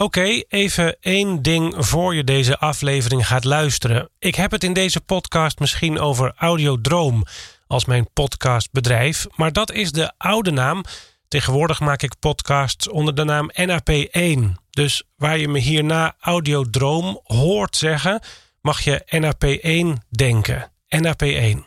Oké, 0.00 0.42
even 0.48 0.96
één 1.00 1.42
ding 1.42 1.74
voor 1.76 2.14
je 2.14 2.24
deze 2.24 2.58
aflevering 2.58 3.26
gaat 3.26 3.44
luisteren. 3.44 4.10
Ik 4.18 4.34
heb 4.34 4.50
het 4.50 4.64
in 4.64 4.72
deze 4.72 5.00
podcast 5.00 5.58
misschien 5.58 5.98
over 5.98 6.32
Audiodroom 6.36 7.24
als 7.66 7.84
mijn 7.84 8.12
podcastbedrijf, 8.12 9.26
maar 9.36 9.52
dat 9.52 9.72
is 9.72 9.92
de 9.92 10.12
oude 10.16 10.50
naam. 10.50 10.84
Tegenwoordig 11.28 11.80
maak 11.80 12.02
ik 12.02 12.18
podcasts 12.18 12.88
onder 12.88 13.14
de 13.14 13.24
naam 13.24 13.50
NAP1. 13.52 14.62
Dus 14.70 15.02
waar 15.16 15.38
je 15.38 15.48
me 15.48 15.58
hierna 15.58 16.16
Audiodroom 16.20 17.20
hoort 17.22 17.76
zeggen, 17.76 18.20
mag 18.60 18.80
je 18.80 19.02
NAP1 19.06 20.06
denken. 20.08 20.72
NAP1. 20.96 21.58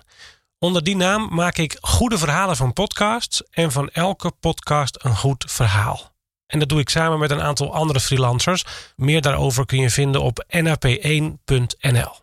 Onder 0.59 0.83
die 0.83 0.95
naam 0.95 1.27
maak 1.31 1.57
ik 1.57 1.77
goede 1.81 2.17
verhalen 2.17 2.55
van 2.55 2.73
podcasts 2.73 3.43
en 3.49 3.71
van 3.71 3.89
elke 3.89 4.31
podcast 4.39 4.97
een 5.01 5.15
goed 5.15 5.45
verhaal. 5.47 6.10
En 6.51 6.59
dat 6.59 6.69
doe 6.69 6.79
ik 6.79 6.89
samen 6.89 7.19
met 7.19 7.31
een 7.31 7.41
aantal 7.41 7.73
andere 7.73 7.99
freelancers. 7.99 8.65
Meer 8.95 9.21
daarover 9.21 9.65
kun 9.65 9.79
je 9.79 9.89
vinden 9.89 10.21
op 10.21 10.45
nap1.nl. 10.47 12.19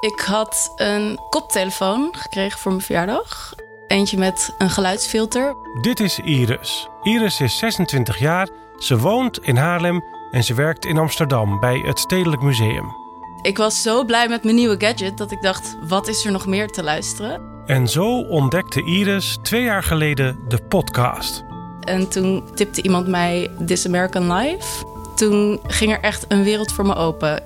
Ik 0.00 0.20
had 0.20 0.72
een 0.76 1.18
koptelefoon 1.30 2.14
gekregen 2.16 2.58
voor 2.58 2.70
mijn 2.70 2.84
verjaardag. 2.84 3.54
Eentje 3.86 4.18
met 4.18 4.54
een 4.58 4.70
geluidsfilter. 4.70 5.54
Dit 5.80 6.00
is 6.00 6.18
Iris. 6.18 6.88
Iris 7.02 7.40
is 7.40 7.58
26 7.58 8.18
jaar, 8.18 8.48
ze 8.78 8.98
woont 8.98 9.38
in 9.38 9.56
Haarlem 9.56 10.04
en 10.30 10.44
ze 10.44 10.54
werkt 10.54 10.84
in 10.84 10.98
Amsterdam 10.98 11.60
bij 11.60 11.78
het 11.78 11.98
Stedelijk 11.98 12.42
Museum. 12.42 13.05
Ik 13.46 13.56
was 13.56 13.82
zo 13.82 14.04
blij 14.04 14.28
met 14.28 14.44
mijn 14.44 14.56
nieuwe 14.56 14.74
gadget 14.78 15.18
dat 15.18 15.30
ik 15.30 15.42
dacht: 15.42 15.76
wat 15.88 16.08
is 16.08 16.24
er 16.24 16.32
nog 16.32 16.46
meer 16.46 16.68
te 16.68 16.82
luisteren? 16.82 17.40
En 17.66 17.88
zo 17.88 18.20
ontdekte 18.20 18.84
Iris 18.84 19.38
twee 19.42 19.62
jaar 19.62 19.82
geleden 19.82 20.38
de 20.48 20.62
podcast. 20.62 21.44
En 21.80 22.08
toen 22.08 22.48
tipte 22.54 22.82
iemand 22.82 23.06
mij 23.06 23.50
This 23.66 23.86
American 23.86 24.32
Life. 24.32 24.84
Toen 25.14 25.60
ging 25.66 25.92
er 25.92 26.00
echt 26.00 26.24
een 26.28 26.42
wereld 26.42 26.72
voor 26.72 26.86
me 26.86 26.94
open. 26.94 27.42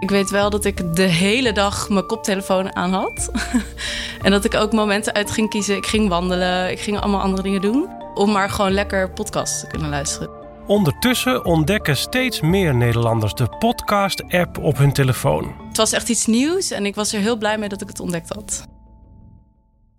Ik 0.00 0.10
weet 0.10 0.30
wel 0.30 0.50
dat 0.50 0.64
ik 0.64 0.96
de 0.96 1.02
hele 1.02 1.52
dag 1.52 1.88
mijn 1.88 2.06
koptelefoon 2.06 2.76
aan 2.76 2.92
had. 2.92 3.30
en 4.22 4.30
dat 4.30 4.44
ik 4.44 4.54
ook 4.54 4.72
momenten 4.72 5.14
uit 5.14 5.30
ging 5.30 5.50
kiezen. 5.50 5.76
Ik 5.76 5.86
ging 5.86 6.08
wandelen, 6.08 6.70
ik 6.70 6.80
ging 6.80 7.00
allemaal 7.00 7.20
andere 7.20 7.42
dingen 7.42 7.60
doen. 7.60 7.88
Om 8.14 8.32
maar 8.32 8.50
gewoon 8.50 8.72
lekker 8.72 9.10
podcasts 9.10 9.60
te 9.60 9.66
kunnen 9.66 9.88
luisteren. 9.88 10.37
Ondertussen 10.68 11.44
ontdekken 11.44 11.96
steeds 11.96 12.40
meer 12.40 12.74
Nederlanders 12.74 13.34
de 13.34 13.48
podcast-app 13.58 14.58
op 14.58 14.76
hun 14.76 14.92
telefoon. 14.92 15.54
Het 15.68 15.76
was 15.76 15.92
echt 15.92 16.08
iets 16.08 16.26
nieuws 16.26 16.70
en 16.70 16.86
ik 16.86 16.94
was 16.94 17.12
er 17.12 17.20
heel 17.20 17.36
blij 17.36 17.58
mee 17.58 17.68
dat 17.68 17.82
ik 17.82 17.88
het 17.88 18.00
ontdekt 18.00 18.28
had. 18.28 18.66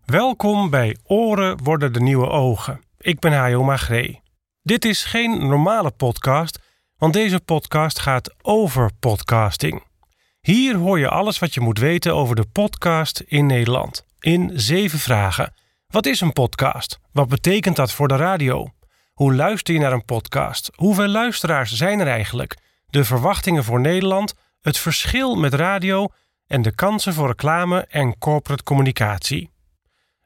Welkom 0.06 0.70
bij 0.70 0.97
Oren 1.03 1.64
worden 1.64 1.94
de 1.94 2.00
nieuwe 2.00 2.28
ogen. 2.28 2.81
Ik 2.97 3.20
ben 3.20 3.31
Hajo 3.31 3.64
Magree. 3.64 4.22
Dit 4.62 4.86
is 4.86 5.03
geen 5.03 5.47
normale 5.47 5.92
podcast, 5.92 6.59
want 6.97 7.14
deze 7.14 7.40
podcast 7.40 8.00
gaat 8.00 8.34
over 8.42 8.92
podcasting. 9.00 9.84
Hier 10.42 10.75
hoor 10.75 11.00
je 11.00 11.09
alles 11.09 11.40
wat 11.40 11.53
je 11.53 11.62
moet 11.62 11.80
weten 11.80 12.16
over 12.16 12.36
de 12.36 12.45
podcast 12.52 13.20
in 13.20 13.45
Nederland. 13.45 14.06
In 14.20 14.52
zeven 14.53 15.00
vragen. 15.00 15.53
Wat 15.88 16.06
is 16.06 16.22
een 16.22 16.34
podcast? 16.34 17.00
Wat 17.12 17.28
betekent 17.28 17.75
dat 17.75 17.92
voor 17.92 18.08
de 18.08 18.16
radio? 18.16 18.72
Hoe 19.20 19.36
luister 19.36 19.73
je 19.73 19.80
naar 19.80 19.94
een 19.94 20.06
podcast? 20.06 20.72
Hoeveel 20.75 21.08
luisteraars 21.08 21.73
zijn 21.73 22.00
er 22.00 22.08
eigenlijk? 22.08 22.58
De 22.86 23.03
verwachtingen 23.03 23.64
voor 23.64 23.80
Nederland, 23.80 24.34
het 24.62 24.78
verschil 24.78 25.36
met 25.36 25.53
radio 25.53 26.08
en 26.48 26.62
de 26.62 26.75
kansen 26.75 27.14
voor 27.14 27.28
reclame 27.28 27.86
en 27.90 28.17
corporate 28.17 28.64
communicatie. 28.64 29.52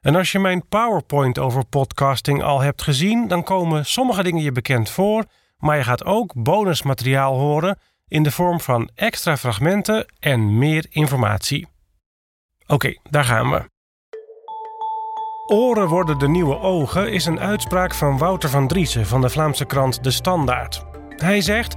En 0.00 0.14
als 0.14 0.32
je 0.32 0.38
mijn 0.38 0.68
PowerPoint 0.68 1.38
over 1.38 1.66
podcasting 1.66 2.42
al 2.42 2.60
hebt 2.60 2.82
gezien, 2.82 3.28
dan 3.28 3.42
komen 3.42 3.86
sommige 3.86 4.22
dingen 4.22 4.42
je 4.42 4.52
bekend 4.52 4.90
voor, 4.90 5.24
maar 5.58 5.76
je 5.76 5.84
gaat 5.84 6.04
ook 6.04 6.32
bonusmateriaal 6.34 7.38
horen 7.38 7.78
in 8.08 8.22
de 8.22 8.30
vorm 8.30 8.60
van 8.60 8.90
extra 8.94 9.36
fragmenten 9.36 10.06
en 10.18 10.58
meer 10.58 10.86
informatie. 10.88 11.66
Oké, 12.66 12.98
daar 13.10 13.24
gaan 13.24 13.50
we. 13.50 13.73
Oren 15.46 15.86
worden 15.88 16.18
de 16.18 16.28
nieuwe 16.28 16.60
ogen 16.60 17.12
is 17.12 17.26
een 17.26 17.40
uitspraak 17.40 17.94
van 17.94 18.18
Wouter 18.18 18.48
van 18.48 18.68
Driessen 18.68 19.06
van 19.06 19.20
de 19.20 19.28
Vlaamse 19.28 19.64
krant 19.64 20.04
De 20.04 20.10
Standaard. 20.10 20.84
Hij 21.08 21.40
zegt: 21.40 21.76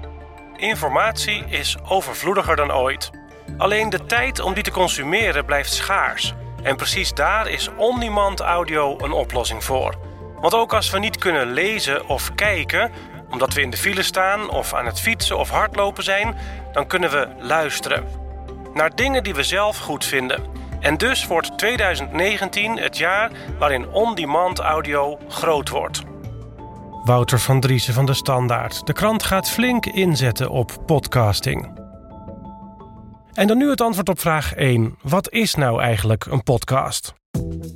Informatie 0.56 1.46
is 1.46 1.78
overvloediger 1.88 2.56
dan 2.56 2.74
ooit. 2.74 3.12
Alleen 3.58 3.90
de 3.90 4.06
tijd 4.06 4.40
om 4.40 4.54
die 4.54 4.64
te 4.64 4.72
consumeren 4.72 5.46
blijft 5.46 5.74
schaars. 5.74 6.34
En 6.64 6.76
precies 6.76 7.14
daar 7.14 7.50
is 7.50 7.70
on-demand 7.76 8.40
audio 8.40 8.98
een 9.00 9.12
oplossing 9.12 9.64
voor. 9.64 9.96
Want 10.42 10.54
ook 10.54 10.74
als 10.74 10.90
we 10.90 11.00
niet 11.00 11.18
kunnen 11.18 11.52
lezen 11.52 12.08
of 12.08 12.36
kijken, 12.36 12.92
omdat 13.30 13.54
we 13.54 13.62
in 13.62 13.70
de 13.70 13.78
file 13.78 14.04
staan 14.04 14.50
of 14.50 14.74
aan 14.74 14.86
het 14.86 15.00
fietsen 15.00 15.38
of 15.38 15.50
hardlopen 15.50 16.04
zijn, 16.04 16.38
dan 16.72 16.88
kunnen 16.88 17.12
we 17.12 17.28
luisteren. 17.40 18.08
Naar 18.74 18.96
dingen 18.96 19.24
die 19.24 19.34
we 19.34 19.44
zelf 19.44 19.78
goed 19.78 20.06
vinden. 20.06 20.67
En 20.88 20.98
dus 20.98 21.28
wordt 21.28 21.58
2019 21.58 22.80
het 22.80 22.98
jaar 22.98 23.32
waarin 23.60 23.90
on-demand 23.90 24.60
audio 24.60 25.20
groot 25.28 25.70
wordt. 25.70 26.02
Wouter 27.04 27.40
van 27.40 27.60
Driessen 27.60 27.94
van 27.94 28.06
de 28.06 28.14
Standaard. 28.14 28.86
De 28.86 28.94
krant 28.94 29.24
gaat 29.24 29.50
flink 29.50 29.86
inzetten 29.86 30.50
op 30.50 30.84
podcasting. 30.86 31.80
En 33.34 33.48
dan 33.48 33.58
nu 33.58 33.70
het 33.70 33.82
antwoord 33.82 34.10
op 34.10 34.20
vraag 34.20 34.54
1. 34.54 34.98
Wat 35.02 35.32
is 35.32 35.56
nou 35.56 35.82
eigenlijk 35.82 36.26
een 36.26 36.44
podcast? 36.44 37.14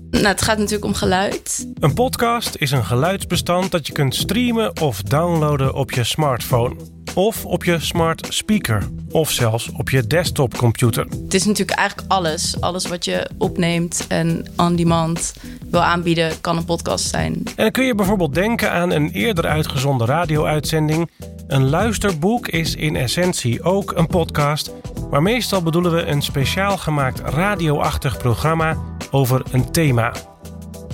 Nou, 0.10 0.28
het 0.28 0.42
gaat 0.42 0.58
natuurlijk 0.58 0.86
om 0.86 0.94
geluid. 0.94 1.68
Een 1.80 1.94
podcast 1.94 2.56
is 2.56 2.72
een 2.72 2.86
geluidsbestand 2.86 3.72
dat 3.72 3.88
je 3.88 3.94
kunt 3.94 4.16
streamen 4.16 4.82
of 4.82 5.02
downloaden 5.02 5.74
op 5.74 5.92
je 5.92 6.04
smartphone. 6.04 6.76
Of 7.16 7.46
op 7.46 7.64
je 7.64 7.80
smart 7.80 8.28
speaker. 8.30 8.88
Of 9.12 9.32
zelfs 9.32 9.70
op 9.78 9.90
je 9.90 10.08
desktopcomputer. 10.08 11.06
Het 11.24 11.34
is 11.34 11.46
natuurlijk 11.46 11.78
eigenlijk 11.78 12.12
alles. 12.12 12.62
Alles 12.62 12.88
wat 12.88 13.06
je 13.06 13.30
opneemt 13.38 14.06
en 14.08 14.46
on 14.58 14.76
demand 14.76 15.34
wil 15.70 15.82
aanbieden, 15.82 16.42
kan 16.42 16.58
een 16.58 16.66
podcast 16.66 17.10
zijn. 17.10 17.34
En 17.34 17.54
dan 17.56 17.72
kun 17.72 17.86
je 17.86 17.96
bijvoorbeeld 17.96 18.34
denken 18.34 18.72
aan 18.72 18.92
een 18.92 19.10
eerder 19.10 19.46
uitgezonden 19.46 20.08
radio-uitzending. 20.08 21.10
Een 21.48 21.70
luisterboek 21.70 22.48
is 22.48 22.76
in 22.76 22.96
essentie 22.96 23.64
ook 23.64 23.92
een 23.96 24.08
podcast. 24.08 24.72
Maar 25.10 25.22
meestal 25.22 25.62
bedoelen 25.64 25.92
we 25.92 26.06
een 26.06 26.22
speciaal 26.22 26.78
gemaakt 26.78 27.20
radioachtig 27.20 28.18
programma 28.18 28.78
over 29.12 29.42
een 29.52 29.72
thema. 29.72 30.14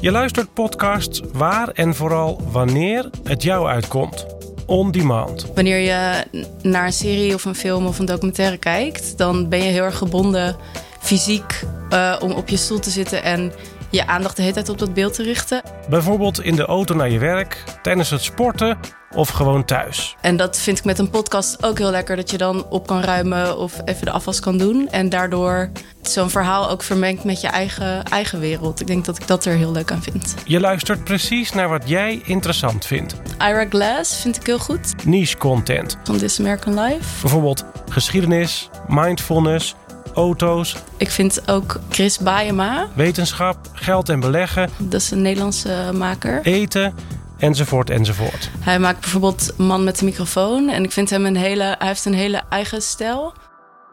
Je 0.01 0.11
luistert 0.11 0.53
podcasts 0.53 1.21
waar 1.33 1.69
en 1.69 1.95
vooral 1.95 2.41
wanneer 2.51 3.09
het 3.23 3.43
jou 3.43 3.67
uitkomt. 3.67 4.36
On 4.67 4.91
demand. 4.91 5.51
Wanneer 5.55 5.79
je 5.79 6.23
naar 6.61 6.85
een 6.85 6.93
serie 6.93 7.33
of 7.33 7.45
een 7.45 7.55
film 7.55 7.85
of 7.85 7.99
een 7.99 8.05
documentaire 8.05 8.57
kijkt, 8.57 9.17
dan 9.17 9.49
ben 9.49 9.63
je 9.63 9.71
heel 9.71 9.83
erg 9.83 9.97
gebonden 9.97 10.55
fysiek 10.99 11.63
uh, 11.93 12.15
om 12.19 12.31
op 12.31 12.49
je 12.49 12.57
stoel 12.57 12.79
te 12.79 12.89
zitten 12.89 13.23
en 13.23 13.51
je 13.89 14.07
aandacht 14.07 14.35
de 14.35 14.41
hele 14.41 14.53
tijd 14.53 14.69
op 14.69 14.77
dat 14.77 14.93
beeld 14.93 15.13
te 15.13 15.23
richten. 15.23 15.61
Bijvoorbeeld 15.89 16.43
in 16.43 16.55
de 16.55 16.65
auto 16.65 16.95
naar 16.95 17.09
je 17.09 17.19
werk, 17.19 17.63
tijdens 17.81 18.09
het 18.09 18.23
sporten 18.23 18.77
of 19.11 19.29
gewoon 19.29 19.65
thuis. 19.65 20.15
En 20.21 20.37
dat 20.37 20.59
vind 20.59 20.77
ik 20.77 20.85
met 20.85 20.99
een 20.99 21.09
podcast 21.09 21.63
ook 21.63 21.77
heel 21.77 21.91
lekker, 21.91 22.15
dat 22.15 22.31
je 22.31 22.37
dan 22.37 22.65
op 22.69 22.87
kan 22.87 23.01
ruimen 23.01 23.57
of 23.57 23.81
even 23.85 24.05
de 24.05 24.11
afwas 24.11 24.39
kan 24.39 24.57
doen. 24.57 24.87
En 24.89 25.09
daardoor 25.09 25.69
zo'n 26.01 26.29
verhaal 26.29 26.69
ook 26.69 26.83
vermengt 26.83 27.23
met 27.23 27.41
je 27.41 27.47
eigen, 27.47 28.03
eigen 28.03 28.39
wereld. 28.39 28.81
Ik 28.81 28.87
denk 28.87 29.05
dat 29.05 29.17
ik 29.19 29.27
dat 29.27 29.45
er 29.45 29.55
heel 29.55 29.71
leuk 29.71 29.91
aan 29.91 30.01
vind. 30.01 30.35
Je 30.45 30.59
luistert 30.59 31.03
precies 31.03 31.51
naar 31.51 31.69
wat 31.69 31.89
jij 31.89 32.21
interessant 32.25 32.85
vindt. 32.85 33.15
Ira 33.37 33.65
Glass 33.69 34.21
vind 34.21 34.35
ik 34.35 34.45
heel 34.45 34.59
goed. 34.59 35.05
Niche 35.05 35.37
content. 35.37 35.97
Van 36.03 36.17
This 36.17 36.39
American 36.39 36.79
Life. 36.79 37.21
Bijvoorbeeld 37.21 37.65
geschiedenis, 37.89 38.69
mindfulness 38.87 39.75
auto's. 40.17 40.75
Ik 40.97 41.09
vind 41.09 41.49
ook 41.49 41.79
Chris 41.89 42.19
Baayema. 42.19 42.87
Wetenschap, 42.93 43.57
geld 43.73 44.09
en 44.09 44.19
beleggen. 44.19 44.69
Dat 44.77 45.01
is 45.01 45.11
een 45.11 45.21
Nederlandse 45.21 45.91
maker. 45.93 46.41
Eten, 46.43 46.95
enzovoort, 47.37 47.89
enzovoort. 47.89 48.49
Hij 48.59 48.79
maakt 48.79 48.99
bijvoorbeeld 48.99 49.53
Man 49.57 49.83
met 49.83 49.99
de 49.99 50.05
microfoon. 50.05 50.69
En 50.69 50.83
ik 50.83 50.91
vind 50.91 51.09
hem 51.09 51.25
een 51.25 51.35
hele, 51.35 51.63
hij 51.63 51.87
heeft 51.87 52.05
een 52.05 52.13
hele 52.13 52.41
eigen 52.49 52.81
stijl. 52.81 53.33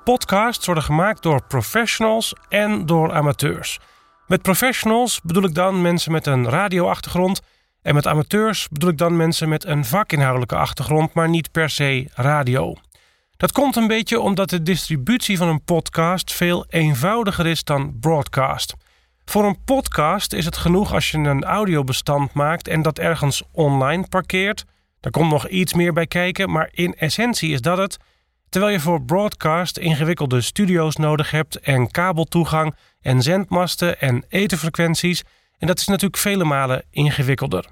Podcasts 0.05 0.67
worden 0.67 0.85
gemaakt 0.85 1.23
door 1.23 1.43
professionals 1.49 2.35
en 2.49 2.87
door 2.87 3.13
amateurs. 3.13 3.79
Met 4.27 4.43
professionals 4.43 5.21
bedoel 5.23 5.45
ik 5.45 5.55
dan 5.55 5.83
mensen 5.83 6.13
met 6.13 6.27
een 6.27 6.49
radioachtergrond. 6.49 7.41
En 7.83 7.95
met 7.95 8.07
amateurs 8.07 8.69
bedoel 8.69 8.91
ik 8.91 8.99
dan 8.99 9.17
mensen 9.17 9.49
met 9.49 9.65
een 9.65 9.85
vakinhoudelijke 9.85 10.57
achtergrond, 10.57 11.15
maar 11.15 11.29
niet 11.29 11.51
per 11.51 11.71
se 11.71 12.11
radio. 12.15 12.75
Dat 13.37 13.53
komt 13.53 13.77
een 13.77 13.87
beetje 13.87 14.21
omdat 14.21 14.51
de 14.51 14.63
distributie 14.63 15.37
van 15.37 15.49
een 15.49 15.65
podcast 15.65 16.33
veel 16.33 16.67
eenvoudiger 16.69 17.47
is 17.47 17.65
dan 17.65 17.99
broadcast. 18.01 18.75
Voor 19.25 19.45
een 19.45 19.65
podcast 19.65 20.33
is 20.33 20.45
het 20.45 20.57
genoeg 20.57 20.93
als 20.93 21.11
je 21.11 21.19
een 21.19 21.45
audiobestand 21.45 22.33
maakt 22.33 22.69
en 22.69 22.83
dat 22.83 22.99
ergens 22.99 23.43
online 23.53 24.09
parkeert. 24.09 24.65
Daar 25.01 25.13
komt 25.13 25.31
nog 25.31 25.49
iets 25.49 25.75
meer 25.75 25.93
bij 25.93 26.07
kijken, 26.07 26.51
maar 26.51 26.69
in 26.73 26.95
essentie 26.95 27.53
is 27.53 27.61
dat 27.61 27.79
het. 27.79 27.97
Terwijl 28.49 28.73
je 28.73 28.81
voor 28.81 29.03
broadcast 29.03 29.79
ingewikkelde 29.79 30.41
studio's 30.41 30.97
nodig 30.97 31.31
hebt 31.31 31.61
en 31.61 31.91
kabeltoegang 31.91 32.75
en 33.01 33.23
zendmasten 33.23 34.01
en 34.01 34.25
etenfrequenties. 34.29 35.23
En 35.59 35.67
dat 35.67 35.79
is 35.79 35.87
natuurlijk 35.87 36.21
vele 36.21 36.45
malen 36.45 36.85
ingewikkelder. 36.91 37.65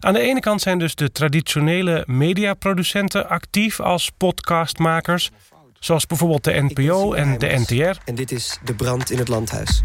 Aan 0.00 0.12
de 0.12 0.20
ene 0.20 0.40
kant 0.40 0.60
zijn 0.60 0.78
dus 0.78 0.94
de 0.94 1.12
traditionele 1.12 2.04
mediaproducenten 2.06 3.28
actief 3.28 3.80
als 3.80 4.10
podcastmakers, 4.16 5.30
zoals 5.78 6.06
bijvoorbeeld 6.06 6.44
de 6.44 6.68
NPO 6.68 7.12
en 7.12 7.38
de 7.38 7.46
NTR. 7.46 7.98
En 8.04 8.14
dit 8.14 8.32
is 8.32 8.58
De 8.64 8.74
Brand 8.74 9.10
in 9.10 9.18
het 9.18 9.28
Landhuis, 9.28 9.80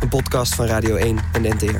een 0.00 0.08
podcast 0.08 0.54
van 0.54 0.66
Radio 0.66 0.96
1 0.96 1.18
en 1.32 1.42
de 1.42 1.48
NTR. 1.48 1.76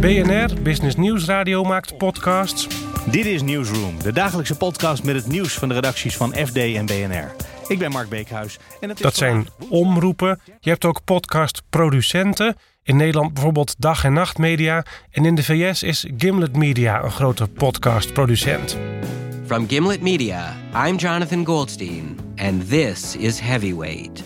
BNR, 0.00 0.62
Business 0.62 0.96
News 0.96 1.24
Radio, 1.24 1.64
maakt 1.64 1.98
podcasts. 1.98 2.68
Dit 3.10 3.24
is 3.24 3.42
Newsroom, 3.42 4.02
de 4.02 4.12
dagelijkse 4.12 4.56
podcast 4.56 5.02
met 5.04 5.14
het 5.14 5.26
nieuws 5.26 5.54
van 5.54 5.68
de 5.68 5.74
redacties 5.74 6.16
van 6.16 6.34
FD 6.34 6.56
en 6.56 6.86
BNR. 6.86 7.34
Ik 7.66 7.78
ben 7.78 7.90
Mark 7.90 8.08
Beekhuis. 8.08 8.58
En 8.80 8.88
het 8.88 8.98
is 8.98 9.04
Dat 9.04 9.16
zijn 9.16 9.48
omroepen. 9.68 10.40
Je 10.60 10.70
hebt 10.70 10.84
ook 10.84 11.04
podcastproducenten. 11.04 12.56
In 12.86 12.96
Nederland 12.96 13.32
bijvoorbeeld 13.34 13.74
Dag 13.78 14.04
en 14.04 14.12
Nacht 14.12 14.38
Media. 14.38 14.84
En 15.10 15.24
in 15.24 15.34
de 15.34 15.42
VS 15.42 15.82
is 15.82 16.06
Gimlet 16.16 16.56
Media 16.56 17.02
een 17.02 17.10
grote 17.10 17.48
podcastproducent. 17.48 18.76
From 19.46 19.68
Gimlet 19.68 20.00
Media, 20.02 20.56
I'm 20.86 20.96
Jonathan 20.96 21.46
Goldstein, 21.46 22.18
and 22.36 22.68
this 22.68 23.16
is 23.16 23.40
Heavyweight. 23.40 24.22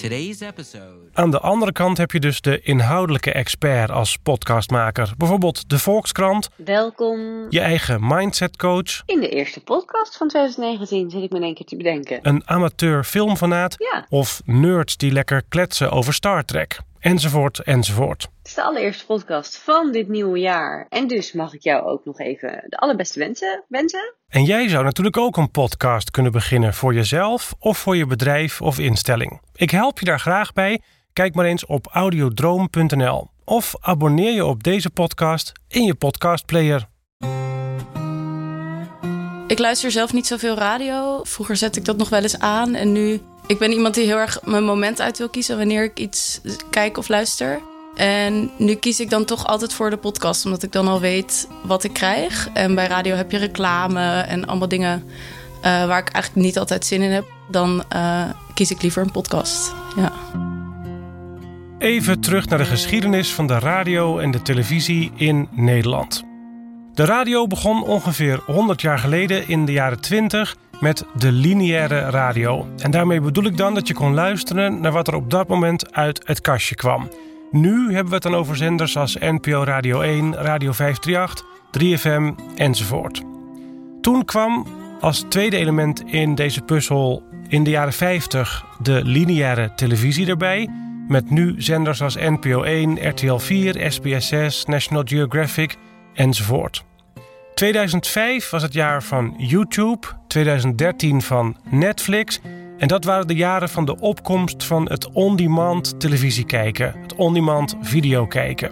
Today's 0.00 0.40
episode. 0.40 1.02
Aan 1.12 1.30
de 1.30 1.40
andere 1.40 1.72
kant 1.72 1.98
heb 1.98 2.10
je 2.10 2.20
dus 2.20 2.40
de 2.40 2.60
inhoudelijke 2.60 3.32
expert 3.32 3.90
als 3.90 4.16
podcastmaker. 4.16 5.12
Bijvoorbeeld 5.18 5.68
de 5.68 5.78
Volkskrant, 5.78 6.48
Welkom. 6.56 7.46
je 7.48 7.60
eigen 7.60 8.06
mindsetcoach, 8.06 9.02
In 9.06 9.20
de 9.20 9.28
eerste 9.28 9.60
podcast 9.60 10.16
van 10.16 10.28
2019 10.28 11.10
zit 11.10 11.22
ik 11.22 11.30
me 11.30 11.36
in 11.36 11.42
één 11.44 11.54
keer 11.54 11.66
te 11.66 11.76
bedenken. 11.76 12.18
een 12.22 12.42
amateur 12.48 13.04
filmfanaat 13.04 13.74
Ja, 13.78 14.06
of 14.08 14.42
nerds 14.44 14.96
die 14.96 15.12
lekker 15.12 15.42
kletsen 15.48 15.90
over 15.90 16.14
Star 16.14 16.44
Trek. 16.44 16.78
Enzovoort, 17.04 17.58
enzovoort. 17.58 18.22
het 18.22 18.46
is 18.46 18.54
de 18.54 18.62
allereerste 18.62 19.06
podcast 19.06 19.56
van 19.58 19.92
dit 19.92 20.08
nieuwe 20.08 20.38
jaar. 20.38 20.86
En 20.88 21.06
dus 21.06 21.32
mag 21.32 21.54
ik 21.54 21.62
jou 21.62 21.86
ook 21.86 22.04
nog 22.04 22.20
even 22.20 22.64
de 22.68 22.76
allerbeste 22.76 23.18
wensen 23.18 23.64
wensen. 23.68 24.14
En 24.28 24.44
jij 24.44 24.68
zou 24.68 24.84
natuurlijk 24.84 25.16
ook 25.16 25.36
een 25.36 25.50
podcast 25.50 26.10
kunnen 26.10 26.32
beginnen 26.32 26.74
voor 26.74 26.94
jezelf 26.94 27.54
of 27.58 27.78
voor 27.78 27.96
je 27.96 28.06
bedrijf 28.06 28.60
of 28.60 28.78
instelling. 28.78 29.40
Ik 29.54 29.70
help 29.70 29.98
je 29.98 30.04
daar 30.04 30.20
graag 30.20 30.52
bij. 30.52 30.80
Kijk 31.12 31.34
maar 31.34 31.44
eens 31.44 31.66
op 31.66 31.86
audiodroom.nl 31.86 33.30
of 33.44 33.74
abonneer 33.80 34.32
je 34.32 34.44
op 34.44 34.62
deze 34.62 34.90
podcast 34.90 35.52
in 35.68 35.82
je 35.82 35.94
podcastplayer. 35.94 36.88
Ik 39.46 39.58
luister 39.58 39.90
zelf 39.90 40.12
niet 40.12 40.26
zoveel 40.26 40.54
radio. 40.56 41.20
Vroeger 41.24 41.56
zette 41.56 41.78
ik 41.78 41.84
dat 41.84 41.96
nog 41.96 42.08
wel 42.08 42.22
eens 42.22 42.38
aan. 42.38 42.74
En 42.74 42.92
nu, 42.92 43.20
ik 43.46 43.58
ben 43.58 43.72
iemand 43.72 43.94
die 43.94 44.04
heel 44.04 44.16
erg 44.16 44.38
mijn 44.44 44.64
moment 44.64 45.00
uit 45.00 45.18
wil 45.18 45.28
kiezen 45.28 45.56
wanneer 45.56 45.84
ik 45.84 45.98
iets 45.98 46.40
kijk 46.70 46.98
of 46.98 47.08
luister. 47.08 47.60
En 47.94 48.50
nu 48.58 48.74
kies 48.74 49.00
ik 49.00 49.10
dan 49.10 49.24
toch 49.24 49.46
altijd 49.46 49.72
voor 49.72 49.90
de 49.90 49.96
podcast, 49.96 50.44
omdat 50.44 50.62
ik 50.62 50.72
dan 50.72 50.88
al 50.88 51.00
weet 51.00 51.48
wat 51.62 51.84
ik 51.84 51.92
krijg. 51.92 52.48
En 52.52 52.74
bij 52.74 52.86
radio 52.86 53.14
heb 53.14 53.30
je 53.30 53.38
reclame 53.38 54.20
en 54.20 54.46
allemaal 54.46 54.68
dingen 54.68 55.04
eh, 55.62 55.86
waar 55.86 55.98
ik 55.98 56.08
eigenlijk 56.08 56.46
niet 56.46 56.58
altijd 56.58 56.86
zin 56.86 57.02
in 57.02 57.10
heb. 57.10 57.24
Dan 57.50 57.84
eh, 57.88 58.22
kies 58.54 58.70
ik 58.70 58.82
liever 58.82 59.02
een 59.02 59.10
podcast. 59.10 59.74
Ja. 59.96 60.12
Even 61.78 62.20
terug 62.20 62.48
naar 62.48 62.58
de 62.58 62.64
geschiedenis 62.64 63.32
van 63.32 63.46
de 63.46 63.58
radio 63.58 64.18
en 64.18 64.30
de 64.30 64.42
televisie 64.42 65.12
in 65.16 65.48
Nederland. 65.50 66.22
De 66.94 67.04
radio 67.04 67.46
begon 67.46 67.82
ongeveer 67.82 68.40
100 68.46 68.80
jaar 68.80 68.98
geleden 68.98 69.48
in 69.48 69.64
de 69.64 69.72
jaren 69.72 70.00
20 70.00 70.56
met 70.84 71.04
de 71.14 71.32
lineaire 71.32 71.98
radio. 71.98 72.66
En 72.78 72.90
daarmee 72.90 73.20
bedoel 73.20 73.44
ik 73.44 73.56
dan 73.56 73.74
dat 73.74 73.88
je 73.88 73.94
kon 73.94 74.14
luisteren 74.14 74.80
naar 74.80 74.92
wat 74.92 75.08
er 75.08 75.14
op 75.14 75.30
dat 75.30 75.48
moment 75.48 75.94
uit 75.94 76.20
het 76.24 76.40
kastje 76.40 76.74
kwam. 76.74 77.08
Nu 77.50 77.84
hebben 77.84 78.08
we 78.08 78.14
het 78.14 78.22
dan 78.22 78.34
over 78.34 78.56
zenders 78.56 78.96
als 78.96 79.16
NPO 79.20 79.62
Radio 79.62 80.00
1, 80.00 80.34
Radio 80.34 80.72
538, 80.72 81.44
3FM 81.78 82.54
enzovoort. 82.56 83.22
Toen 84.00 84.24
kwam 84.24 84.66
als 85.00 85.24
tweede 85.28 85.56
element 85.56 86.02
in 86.06 86.34
deze 86.34 86.60
puzzel 86.62 87.22
in 87.48 87.64
de 87.64 87.70
jaren 87.70 87.92
50 87.92 88.64
de 88.82 89.04
lineaire 89.04 89.72
televisie 89.74 90.26
erbij. 90.26 90.68
Met 91.08 91.30
nu 91.30 91.54
zenders 91.58 92.02
als 92.02 92.16
NPO 92.16 92.62
1, 92.62 93.08
RTL 93.08 93.36
4, 93.36 93.92
SBS 93.92 94.28
6, 94.28 94.64
National 94.64 95.02
Geographic 95.06 95.76
enzovoort. 96.14 96.84
2005 97.54 98.50
was 98.50 98.62
het 98.62 98.72
jaar 98.72 99.02
van 99.02 99.34
YouTube, 99.36 100.06
2013 100.26 101.22
van 101.22 101.56
Netflix. 101.70 102.40
En 102.78 102.88
dat 102.88 103.04
waren 103.04 103.26
de 103.26 103.34
jaren 103.34 103.68
van 103.68 103.84
de 103.84 104.00
opkomst 104.00 104.64
van 104.64 104.88
het 104.88 105.12
on-demand 105.12 106.00
televisie 106.00 106.46
kijken, 106.46 106.94
het 107.02 107.14
on-demand 107.14 107.76
video 107.80 108.26
kijken. 108.26 108.70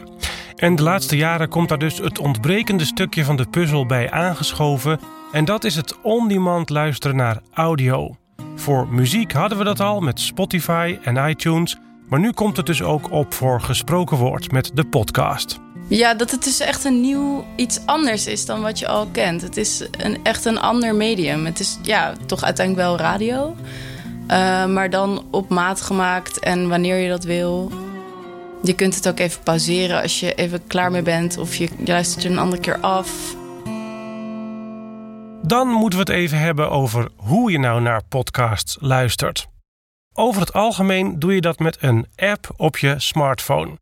En 0.56 0.74
de 0.76 0.82
laatste 0.82 1.16
jaren 1.16 1.48
komt 1.48 1.68
daar 1.68 1.78
dus 1.78 1.98
het 1.98 2.18
ontbrekende 2.18 2.84
stukje 2.84 3.24
van 3.24 3.36
de 3.36 3.46
puzzel 3.50 3.86
bij 3.86 4.10
aangeschoven. 4.10 5.00
En 5.32 5.44
dat 5.44 5.64
is 5.64 5.74
het 5.74 6.00
on-demand 6.02 6.70
luisteren 6.70 7.16
naar 7.16 7.40
audio. 7.54 8.16
Voor 8.56 8.88
muziek 8.88 9.32
hadden 9.32 9.58
we 9.58 9.64
dat 9.64 9.80
al 9.80 10.00
met 10.00 10.20
Spotify 10.20 10.98
en 11.02 11.28
iTunes. 11.28 11.76
Maar 12.08 12.20
nu 12.20 12.32
komt 12.32 12.56
het 12.56 12.66
dus 12.66 12.82
ook 12.82 13.10
op 13.10 13.34
voor 13.34 13.60
gesproken 13.60 14.16
woord 14.16 14.52
met 14.52 14.70
de 14.74 14.84
podcast. 14.84 15.60
Ja, 15.88 16.14
dat 16.14 16.30
het 16.30 16.44
dus 16.44 16.60
echt 16.60 16.84
een 16.84 17.00
nieuw 17.00 17.44
iets 17.56 17.80
anders 17.86 18.26
is 18.26 18.46
dan 18.46 18.62
wat 18.62 18.78
je 18.78 18.86
al 18.88 19.06
kent. 19.06 19.42
Het 19.42 19.56
is 19.56 19.84
een, 19.98 20.18
echt 20.22 20.44
een 20.44 20.58
ander 20.60 20.94
medium. 20.94 21.44
Het 21.46 21.60
is 21.60 21.78
ja, 21.82 22.12
toch 22.26 22.42
uiteindelijk 22.42 22.86
wel 22.86 22.96
radio. 22.96 23.56
eh, 24.26 24.66
maar 24.66 24.90
dan 24.90 25.24
op 25.30 25.48
maat 25.48 25.80
gemaakt 25.80 26.38
en 26.38 26.68
wanneer 26.68 26.96
je 26.96 27.08
dat 27.08 27.24
wil. 27.24 27.72
Je 28.62 28.72
kunt 28.74 28.94
het 28.94 29.08
ook 29.08 29.18
even 29.18 29.42
pauzeren 29.42 30.02
als 30.02 30.20
je 30.20 30.34
even 30.34 30.66
klaar 30.66 30.90
mee 30.90 31.02
bent. 31.02 31.38
Of 31.38 31.54
je, 31.54 31.68
je 31.78 31.86
luistert 31.86 32.24
er 32.24 32.30
een 32.30 32.38
andere 32.38 32.62
keer 32.62 32.78
af. 32.80 33.34
Dan 35.42 35.68
moeten 35.68 35.98
we 35.98 36.04
het 36.12 36.14
even 36.20 36.38
hebben 36.38 36.70
over 36.70 37.08
hoe 37.16 37.50
je 37.50 37.58
nou 37.58 37.80
naar 37.80 38.02
podcasts 38.08 38.76
luistert. 38.80 39.46
Over 40.14 40.40
het 40.40 40.52
algemeen 40.52 41.18
doe 41.18 41.34
je 41.34 41.40
dat 41.40 41.58
met 41.58 41.76
een 41.80 42.06
app 42.16 42.50
op 42.56 42.78
je 42.78 42.94
smartphone. 42.98 43.80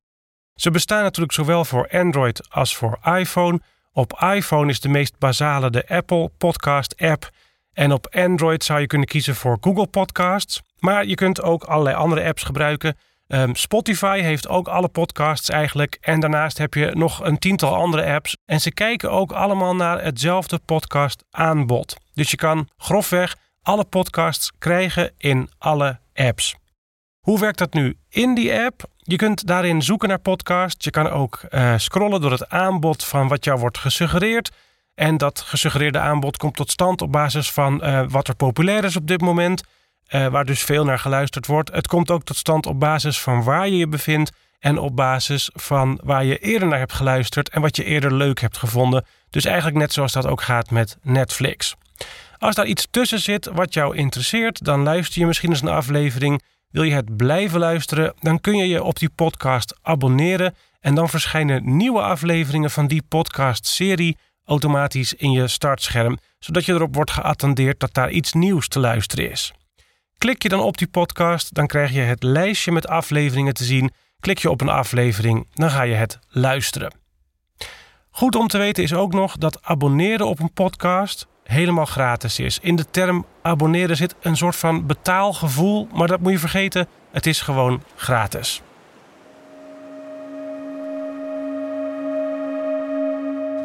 Ze 0.61 0.71
bestaan 0.71 1.03
natuurlijk 1.03 1.33
zowel 1.33 1.65
voor 1.65 1.89
Android 1.93 2.49
als 2.51 2.77
voor 2.77 2.99
iPhone. 3.05 3.61
Op 3.93 4.21
iPhone 4.35 4.71
is 4.71 4.81
de 4.81 4.89
meest 4.89 5.19
basale 5.19 5.71
de 5.71 5.89
Apple 5.89 6.31
Podcast 6.39 6.95
app. 6.99 7.31
En 7.73 7.93
op 7.93 8.07
Android 8.15 8.65
zou 8.65 8.81
je 8.81 8.87
kunnen 8.87 9.07
kiezen 9.07 9.35
voor 9.35 9.59
Google 9.61 9.87
Podcasts. 9.87 10.63
Maar 10.79 11.07
je 11.07 11.15
kunt 11.15 11.43
ook 11.43 11.65
allerlei 11.65 11.97
andere 11.97 12.25
apps 12.25 12.43
gebruiken. 12.43 12.97
Ehm, 13.27 13.55
Spotify 13.55 14.21
heeft 14.21 14.49
ook 14.49 14.69
alle 14.69 14.89
podcasts 14.89 15.49
eigenlijk. 15.49 15.99
En 16.01 16.21
daarnaast 16.21 16.59
heb 16.59 16.75
je 16.75 16.91
nog 16.95 17.25
een 17.25 17.39
tiental 17.39 17.75
andere 17.75 18.15
apps. 18.15 18.37
En 18.45 18.61
ze 18.61 18.73
kijken 18.73 19.11
ook 19.11 19.33
allemaal 19.33 19.77
naar 19.77 20.05
hetzelfde 20.05 20.61
podcast 20.65 21.25
aanbod. 21.31 21.97
Dus 22.15 22.31
je 22.31 22.37
kan 22.37 22.69
grofweg 22.77 23.37
alle 23.63 23.85
podcasts 23.85 24.53
krijgen 24.59 25.13
in 25.19 25.51
alle 25.59 25.99
apps. 26.15 26.60
Hoe 27.21 27.39
werkt 27.41 27.59
dat 27.59 27.73
nu 27.75 27.97
in 28.09 28.35
die 28.35 28.53
app? 28.61 28.83
Je 28.97 29.17
kunt 29.17 29.47
daarin 29.47 29.83
zoeken 29.83 30.09
naar 30.09 30.19
podcasts. 30.19 30.85
Je 30.85 30.91
kan 30.91 31.09
ook 31.11 31.41
eh, 31.49 31.75
scrollen 31.77 32.21
door 32.21 32.31
het 32.31 32.49
aanbod 32.49 33.05
van 33.05 33.29
wat 33.29 33.45
jou 33.45 33.59
wordt 33.59 33.79
gesuggereerd. 33.79 34.51
En 34.95 35.17
dat 35.17 35.41
gesuggereerde 35.41 35.99
aanbod 35.99 36.37
komt 36.37 36.57
tot 36.57 36.71
stand 36.71 37.03
op 37.03 37.13
basis 37.13 37.53
van 37.53 37.83
eh, 37.83 38.03
wat 38.09 38.29
er 38.29 38.35
populair 38.35 38.85
is 38.85 38.97
op 38.97 39.07
dit 39.07 39.21
moment. 39.21 39.63
eh, 40.07 40.27
waar 40.27 40.45
dus 40.45 40.63
veel 40.63 40.85
naar 40.85 40.99
geluisterd 40.99 41.47
wordt. 41.47 41.73
Het 41.73 41.87
komt 41.87 42.11
ook 42.11 42.25
tot 42.25 42.37
stand 42.37 42.67
op 42.67 42.81
basis 42.81 43.21
van 43.21 43.43
waar 43.43 43.69
je 43.69 43.77
je 43.77 43.89
bevindt. 43.89 44.33
En 44.59 44.79
op 44.79 44.97
basis 44.97 45.51
van 45.53 46.01
waar 46.05 46.25
je 46.25 46.39
eerder 46.39 46.69
naar 46.69 46.79
hebt 46.79 46.93
geluisterd. 46.93 47.49
En 47.49 47.61
wat 47.61 47.77
je 47.77 47.85
eerder 47.85 48.15
leuk 48.15 48.41
hebt 48.41 48.57
gevonden. 48.59 49.05
Dus 49.31 49.45
eigenlijk 49.45 49.77
net 49.77 49.93
zoals 49.93 50.13
dat 50.13 50.27
ook 50.27 50.43
gaat 50.43 50.71
met 50.71 50.99
Netflix. 51.03 51.75
Als 52.39 52.55
daar 52.55 52.67
iets 52.67 52.87
tussen 52.91 53.21
zit 53.21 53.47
wat 53.53 53.75
jou 53.75 53.97
interesseert, 53.97 54.65
dan 54.65 54.83
luister 54.83 55.21
je 55.21 55.27
misschien 55.27 55.51
eens 55.51 55.63
een 55.63 55.69
aflevering. 55.69 56.43
Wil 56.71 56.83
je 56.83 56.95
het 56.95 57.17
blijven 57.17 57.61
luisteren, 57.61 58.15
dan 58.21 58.41
kun 58.41 58.57
je 58.57 58.69
je 58.69 58.83
op 58.83 58.99
die 58.99 59.11
podcast 59.11 59.79
abonneren. 59.83 60.55
En 60.81 60.95
dan 60.95 61.09
verschijnen 61.09 61.77
nieuwe 61.77 62.01
afleveringen 62.01 62.71
van 62.71 62.87
die 62.87 63.03
podcast-serie 63.09 64.17
automatisch 64.45 65.15
in 65.15 65.31
je 65.31 65.49
startscherm, 65.49 66.19
zodat 66.39 66.65
je 66.65 66.73
erop 66.73 66.95
wordt 66.95 67.11
geattendeerd 67.11 67.81
dat 67.81 67.95
daar 67.95 68.11
iets 68.11 68.33
nieuws 68.33 68.69
te 68.69 68.81
luisteren 68.81 69.31
is. 69.31 69.53
Klik 70.19 70.43
je 70.43 70.49
dan 70.49 70.61
op 70.61 70.79
die 70.79 70.89
podcast, 70.89 71.55
dan 71.55 71.67
krijg 71.67 71.93
je 71.93 72.01
het 72.01 72.23
lijstje 72.23 72.73
met 72.73 72.89
afleveringen 72.89 73.55
te 73.55 73.65
zien. 73.65 73.91
Klik 74.21 74.39
je 74.39 74.51
op 74.51 74.61
een 74.61 74.69
aflevering, 74.69 75.47
dan 75.55 75.71
ga 75.71 75.83
je 75.83 75.95
het 75.95 76.19
luisteren. 76.29 76.95
Goed 78.11 78.35
om 78.35 78.49
te 78.49 78.59
weten 78.59 78.83
is 78.83 78.95
ook 78.95 79.13
nog 79.13 79.37
dat 79.37 79.63
abonneren 79.63 80.27
op 80.27 80.41
een 80.41 80.53
podcast 80.53 81.27
helemaal 81.51 81.85
gratis 81.85 82.39
is. 82.39 82.59
In 82.63 82.77
de 82.77 82.85
term 82.91 83.25
abonneren 83.43 83.97
zit 83.97 84.15
een 84.21 84.37
soort 84.37 84.57
van 84.57 84.87
betaalgevoel, 84.87 85.89
maar 85.95 86.09
dat 86.09 86.21
moet 86.21 86.33
je 86.33 86.39
vergeten, 86.39 86.87
het 87.11 87.27
is 87.27 87.41
gewoon 87.41 87.83
gratis. 87.97 88.63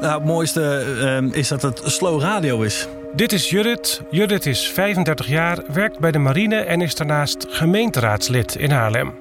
Nou, 0.01 0.13
het 0.13 0.25
mooiste 0.25 0.95
ehm, 1.01 1.27
is 1.27 1.47
dat 1.47 1.61
het 1.61 1.81
slow 1.85 2.21
radio 2.21 2.61
is. 2.61 2.87
Dit 3.15 3.33
is 3.33 3.49
Judith. 3.49 4.01
Judith 4.11 4.45
is 4.45 4.67
35 4.67 5.27
jaar, 5.27 5.63
werkt 5.67 5.99
bij 5.99 6.11
de 6.11 6.19
marine 6.19 6.55
en 6.55 6.81
is 6.81 6.95
daarnaast 6.95 7.45
gemeenteraadslid 7.49 8.55
in 8.55 8.71
Haarlem. 8.71 9.13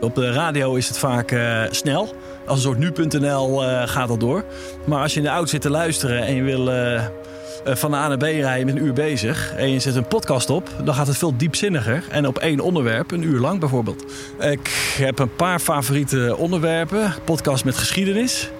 Op 0.00 0.14
de 0.14 0.32
radio 0.32 0.74
is 0.74 0.88
het 0.88 0.98
vaak 0.98 1.30
uh, 1.30 1.62
snel. 1.70 2.14
Als 2.46 2.56
een 2.56 2.62
soort 2.62 2.78
nu.nl 2.78 3.64
uh, 3.64 3.82
gaat 3.86 4.08
dat 4.08 4.20
door. 4.20 4.44
Maar 4.84 5.02
als 5.02 5.12
je 5.12 5.18
in 5.18 5.24
de 5.24 5.32
auto 5.32 5.46
zit 5.46 5.60
te 5.60 5.70
luisteren 5.70 6.22
en 6.22 6.34
je 6.34 6.42
wil 6.42 6.68
uh, 6.68 7.04
van 7.64 7.90
de 7.90 7.96
A 7.96 8.08
naar 8.08 8.16
B 8.16 8.22
rijden 8.22 8.66
met 8.66 8.76
een 8.76 8.84
uur 8.84 8.92
bezig... 8.92 9.54
en 9.56 9.70
je 9.70 9.78
zet 9.78 9.94
een 9.94 10.06
podcast 10.06 10.50
op, 10.50 10.70
dan 10.84 10.94
gaat 10.94 11.06
het 11.06 11.16
veel 11.16 11.36
diepzinniger. 11.36 12.04
En 12.10 12.26
op 12.26 12.38
één 12.38 12.60
onderwerp, 12.60 13.10
een 13.10 13.22
uur 13.22 13.40
lang 13.40 13.60
bijvoorbeeld. 13.60 14.04
Ik 14.40 14.94
heb 14.96 15.18
een 15.18 15.34
paar 15.36 15.58
favoriete 15.58 16.34
onderwerpen. 16.38 17.14
Podcast 17.24 17.64
met 17.64 17.76
geschiedenis. 17.76 18.50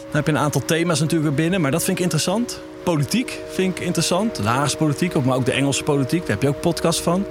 Dan 0.00 0.16
heb 0.16 0.26
je 0.26 0.32
een 0.32 0.38
aantal 0.38 0.64
thema's 0.64 1.00
natuurlijk 1.00 1.36
binnen, 1.36 1.60
maar 1.60 1.70
dat 1.70 1.84
vind 1.84 1.96
ik 1.96 2.02
interessant. 2.02 2.60
Politiek 2.82 3.38
vind 3.52 3.78
ik 3.78 3.84
interessant. 3.84 4.36
De 4.36 4.42
Haagse 4.42 4.76
politiek, 4.76 5.24
maar 5.24 5.36
ook 5.36 5.44
de 5.44 5.52
Engelse 5.52 5.82
politiek. 5.82 6.20
Daar 6.20 6.30
heb 6.30 6.42
je 6.42 6.48
ook 6.48 6.60
podcast 6.60 7.00
van. 7.00 7.24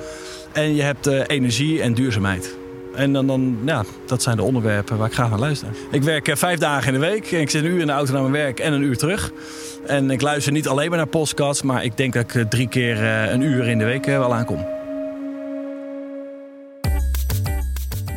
En 0.51 0.75
je 0.75 0.81
hebt 0.81 1.07
uh, 1.07 1.23
energie 1.27 1.81
en 1.81 1.93
duurzaamheid. 1.93 2.58
En 2.99 3.13
dan, 3.13 3.27
dan, 3.27 3.57
ja, 3.65 3.83
dat 4.05 4.21
zijn 4.21 4.35
de 4.35 4.43
onderwerpen 4.43 4.97
waar 4.97 5.07
ik 5.07 5.13
graag 5.13 5.29
naar 5.29 5.39
luister. 5.39 5.67
Ik 5.91 6.03
werk 6.03 6.27
uh, 6.27 6.35
vijf 6.35 6.59
dagen 6.59 6.93
in 6.93 6.99
de 6.99 7.07
week. 7.07 7.31
En 7.31 7.39
ik 7.39 7.49
zit 7.49 7.63
een 7.63 7.69
uur 7.69 7.79
in 7.79 7.87
de 7.87 7.93
auto 7.93 8.13
naar 8.13 8.21
mijn 8.21 8.33
werk 8.33 8.59
en 8.59 8.73
een 8.73 8.81
uur 8.81 8.97
terug. 8.97 9.31
En 9.87 10.11
ik 10.11 10.21
luister 10.21 10.51
niet 10.51 10.67
alleen 10.67 10.89
maar 10.89 10.97
naar 10.97 11.07
podcasts, 11.07 11.61
maar 11.61 11.83
ik 11.83 11.97
denk 11.97 12.13
dat 12.13 12.23
ik 12.23 12.33
uh, 12.33 12.45
drie 12.45 12.67
keer 12.67 13.03
een 13.03 13.41
uur 13.41 13.67
in 13.67 13.77
de 13.77 13.85
week 13.85 14.05
wel 14.05 14.33
aankom. 14.33 14.78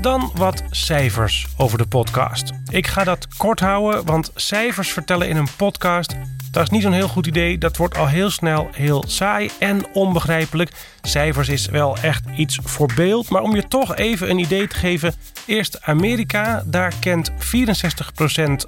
Dan 0.02 0.30
wat 0.34 0.62
cijfers 0.70 1.46
over 1.56 1.78
de 1.78 1.86
podcast. 1.86 2.52
Ik 2.70 2.86
ga 2.86 3.04
dat 3.04 3.28
kort 3.36 3.60
houden, 3.60 4.06
want 4.06 4.30
cijfers 4.34 4.92
vertellen 4.92 5.28
in 5.28 5.36
een 5.36 5.56
podcast 5.56 6.16
dat 6.52 6.62
is 6.62 6.70
niet 6.70 6.82
zo'n 6.82 6.92
heel 6.92 7.08
goed 7.08 7.26
idee. 7.26 7.58
Dat 7.58 7.76
wordt 7.76 7.96
al 7.96 8.08
heel 8.08 8.30
snel 8.30 8.68
heel 8.72 9.04
saai 9.06 9.50
en 9.58 9.86
onbegrijpelijk. 9.92 10.70
Cijfers 11.02 11.48
is 11.48 11.66
wel 11.66 11.96
echt 11.96 12.24
iets 12.36 12.58
voor 12.62 12.92
beeld. 12.94 13.30
Maar 13.30 13.42
om 13.42 13.54
je 13.54 13.68
toch 13.68 13.96
even 13.96 14.30
een 14.30 14.38
idee 14.38 14.66
te 14.66 14.76
geven. 14.76 15.14
Eerst 15.46 15.82
Amerika. 15.82 16.62
Daar 16.66 16.92
kent 17.00 17.30
64% 17.30 17.34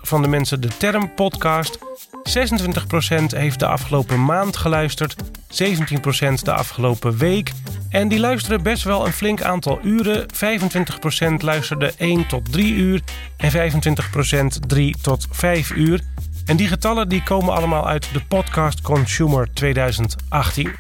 van 0.01 0.23
de 0.23 0.29
mensen 0.29 0.61
de 0.61 0.77
term 0.77 1.15
podcast. 1.15 1.79
26% 2.29 3.37
heeft 3.37 3.59
de 3.59 3.67
afgelopen 3.67 4.25
maand 4.25 4.57
geluisterd. 4.57 5.15
17% 5.49 6.43
de 6.43 6.53
afgelopen 6.53 7.17
week. 7.17 7.53
En 7.89 8.09
die 8.09 8.21
luisteren 8.21 8.63
best 8.63 8.85
wel 8.85 9.07
een 9.07 9.13
flink 9.13 9.43
aantal 9.43 9.81
uren. 9.83 10.27
25% 10.33 11.35
luisterde 11.39 11.93
1 11.97 12.27
tot 12.27 12.53
3 12.53 12.75
uur. 12.75 13.01
En 13.37 13.53
25% 13.53 14.67
3 14.67 14.97
tot 15.03 15.27
5 15.31 15.71
uur. 15.71 16.01
En 16.47 16.57
die 16.57 16.69
getallen 16.69 17.09
die 17.09 17.23
komen 17.23 17.55
allemaal 17.55 17.89
uit 17.89 18.09
de 18.13 18.25
Podcast 18.25 18.81
Consumer 18.81 19.53
2018. 19.53 20.73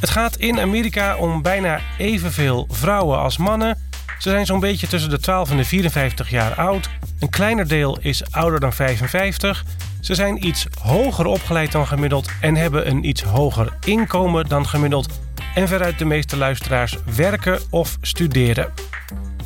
Het 0.00 0.10
gaat 0.10 0.36
in 0.36 0.60
Amerika 0.60 1.16
om 1.16 1.42
bijna 1.42 1.80
evenveel 1.98 2.66
vrouwen 2.70 3.18
als 3.18 3.36
mannen. 3.36 3.78
Ze 4.18 4.30
zijn 4.30 4.46
zo'n 4.46 4.60
beetje 4.60 4.86
tussen 4.86 5.10
de 5.10 5.18
12 5.18 5.50
en 5.50 5.56
de 5.56 5.64
54 5.64 6.30
jaar 6.30 6.54
oud. 6.54 6.88
Een 7.18 7.30
kleiner 7.30 7.68
deel 7.68 7.98
is 8.00 8.30
ouder 8.30 8.60
dan 8.60 8.72
55. 8.72 9.64
Ze 10.02 10.14
zijn 10.14 10.46
iets 10.46 10.66
hoger 10.80 11.26
opgeleid 11.26 11.72
dan 11.72 11.86
gemiddeld 11.86 12.30
en 12.40 12.56
hebben 12.56 12.88
een 12.88 13.08
iets 13.08 13.22
hoger 13.22 13.76
inkomen 13.84 14.48
dan 14.48 14.68
gemiddeld. 14.68 15.20
En 15.54 15.68
veruit 15.68 15.98
de 15.98 16.04
meeste 16.04 16.36
luisteraars 16.36 16.96
werken 17.16 17.60
of 17.70 17.98
studeren. 18.00 18.72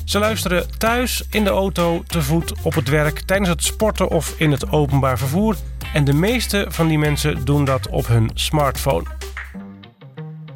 Ze 0.05 0.19
luisteren 0.19 0.79
thuis, 0.79 1.25
in 1.31 1.45
de 1.45 1.51
auto, 1.51 2.03
te 2.07 2.23
voet, 2.23 2.53
op 2.63 2.75
het 2.75 2.89
werk, 2.89 3.21
tijdens 3.21 3.49
het 3.49 3.65
sporten 3.65 4.09
of 4.09 4.35
in 4.39 4.51
het 4.51 4.73
openbaar 4.73 5.19
vervoer. 5.19 5.57
En 5.93 6.05
de 6.05 6.15
meeste 6.15 6.67
van 6.69 6.89
die 6.89 6.99
mensen 6.99 7.45
doen 7.45 7.65
dat 7.65 7.89
op 7.89 8.07
hun 8.07 8.31
smartphone. 8.35 9.16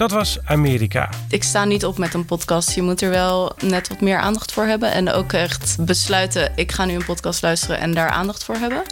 Dat 0.00 0.10
was 0.10 0.38
Amerika. 0.44 1.08
Ik 1.28 1.42
sta 1.42 1.64
niet 1.64 1.84
op 1.84 1.98
met 1.98 2.14
een 2.14 2.24
podcast. 2.24 2.74
Je 2.74 2.82
moet 2.82 3.02
er 3.02 3.10
wel 3.10 3.52
net 3.64 3.88
wat 3.88 4.00
meer 4.00 4.18
aandacht 4.18 4.52
voor 4.52 4.64
hebben. 4.64 4.92
En 4.92 5.10
ook 5.10 5.32
echt 5.32 5.76
besluiten: 5.80 6.52
ik 6.54 6.72
ga 6.72 6.84
nu 6.84 6.94
een 6.94 7.04
podcast 7.04 7.42
luisteren 7.42 7.78
en 7.78 7.94
daar 7.94 8.08
aandacht 8.08 8.44
voor 8.44 8.54
hebben. 8.54 8.82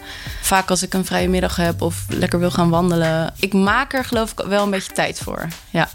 Vaak 0.41 0.69
als 0.69 0.83
ik 0.83 0.93
een 0.93 1.05
vrije 1.05 1.29
middag 1.29 1.55
heb 1.55 1.81
of 1.81 2.05
lekker 2.09 2.39
wil 2.39 2.51
gaan 2.51 2.69
wandelen. 2.69 3.33
Ik 3.39 3.53
maak 3.53 3.93
er 3.93 4.05
geloof 4.05 4.31
ik 4.31 4.45
wel 4.47 4.63
een 4.63 4.69
beetje 4.69 4.93
tijd 4.93 5.19
voor. 5.19 5.47
Ja. 5.69 5.89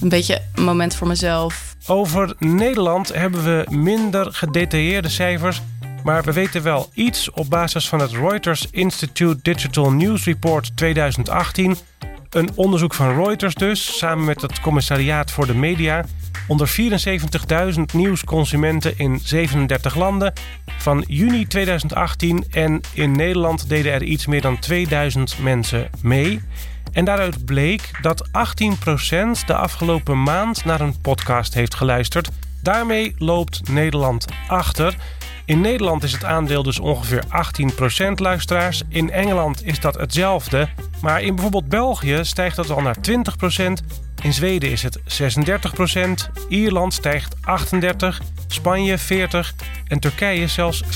Een 0.00 0.08
beetje 0.08 0.42
een 0.54 0.64
moment 0.64 0.94
voor 0.94 1.06
mezelf 1.06 1.74
over 1.86 2.34
Nederland 2.38 3.14
hebben 3.14 3.44
we 3.44 3.66
minder 3.68 4.32
gedetailleerde 4.32 5.08
cijfers, 5.08 5.62
maar 6.04 6.22
we 6.22 6.32
weten 6.32 6.62
wel 6.62 6.88
iets 6.94 7.30
op 7.30 7.50
basis 7.50 7.88
van 7.88 8.00
het 8.00 8.10
Reuters 8.10 8.66
Institute 8.70 9.38
Digital 9.42 9.92
News 9.92 10.24
Report 10.24 10.76
2018. 10.76 11.76
Een 12.30 12.50
onderzoek 12.54 12.94
van 12.94 13.24
Reuters 13.24 13.54
dus, 13.54 13.98
samen 13.98 14.24
met 14.24 14.42
het 14.42 14.60
Commissariaat 14.60 15.30
voor 15.30 15.46
de 15.46 15.54
Media, 15.54 16.04
onder 16.46 16.70
74.000 17.74 17.80
nieuwsconsumenten 17.92 18.98
in 18.98 19.20
37 19.24 19.94
landen 19.94 20.32
van 20.78 21.04
juni 21.06 21.46
2018 21.46 22.44
en 22.50 22.80
in 22.94 23.12
Nederland 23.12 23.68
deden 23.68 23.92
er 23.92 24.02
iets 24.02 24.26
meer 24.26 24.40
dan 24.40 24.58
2000 24.58 25.38
mensen 25.38 25.90
mee. 26.02 26.42
En 26.92 27.04
daaruit 27.04 27.44
bleek 27.44 27.90
dat 28.02 28.28
18% 28.28 28.30
de 29.46 29.54
afgelopen 29.54 30.22
maand 30.22 30.64
naar 30.64 30.80
een 30.80 31.00
podcast 31.00 31.54
heeft 31.54 31.74
geluisterd. 31.74 32.30
Daarmee 32.62 33.14
loopt 33.18 33.68
Nederland 33.68 34.26
achter. 34.48 34.96
In 35.44 35.60
Nederland 35.60 36.02
is 36.02 36.12
het 36.12 36.24
aandeel 36.24 36.62
dus 36.62 36.78
ongeveer 36.78 37.24
18% 37.24 38.12
luisteraars. 38.14 38.82
In 38.88 39.10
Engeland 39.10 39.66
is 39.66 39.80
dat 39.80 39.94
hetzelfde. 39.94 40.68
Maar 41.02 41.22
in 41.22 41.34
bijvoorbeeld 41.34 41.68
België 41.68 42.18
stijgt 42.22 42.56
dat 42.56 42.70
al 42.70 42.80
naar 42.80 42.96
20%. 42.96 43.12
In 44.22 44.32
Zweden 44.32 44.70
is 44.70 44.82
het 44.82 44.98
36%. 44.98 46.46
Ierland 46.48 46.94
stijgt 46.94 47.36
38%. 47.36 47.40
Spanje 48.46 48.98
40% 48.98 49.02
en 49.86 50.00
Turkije 50.00 50.46
zelfs 50.46 50.82
75%. 50.82 50.88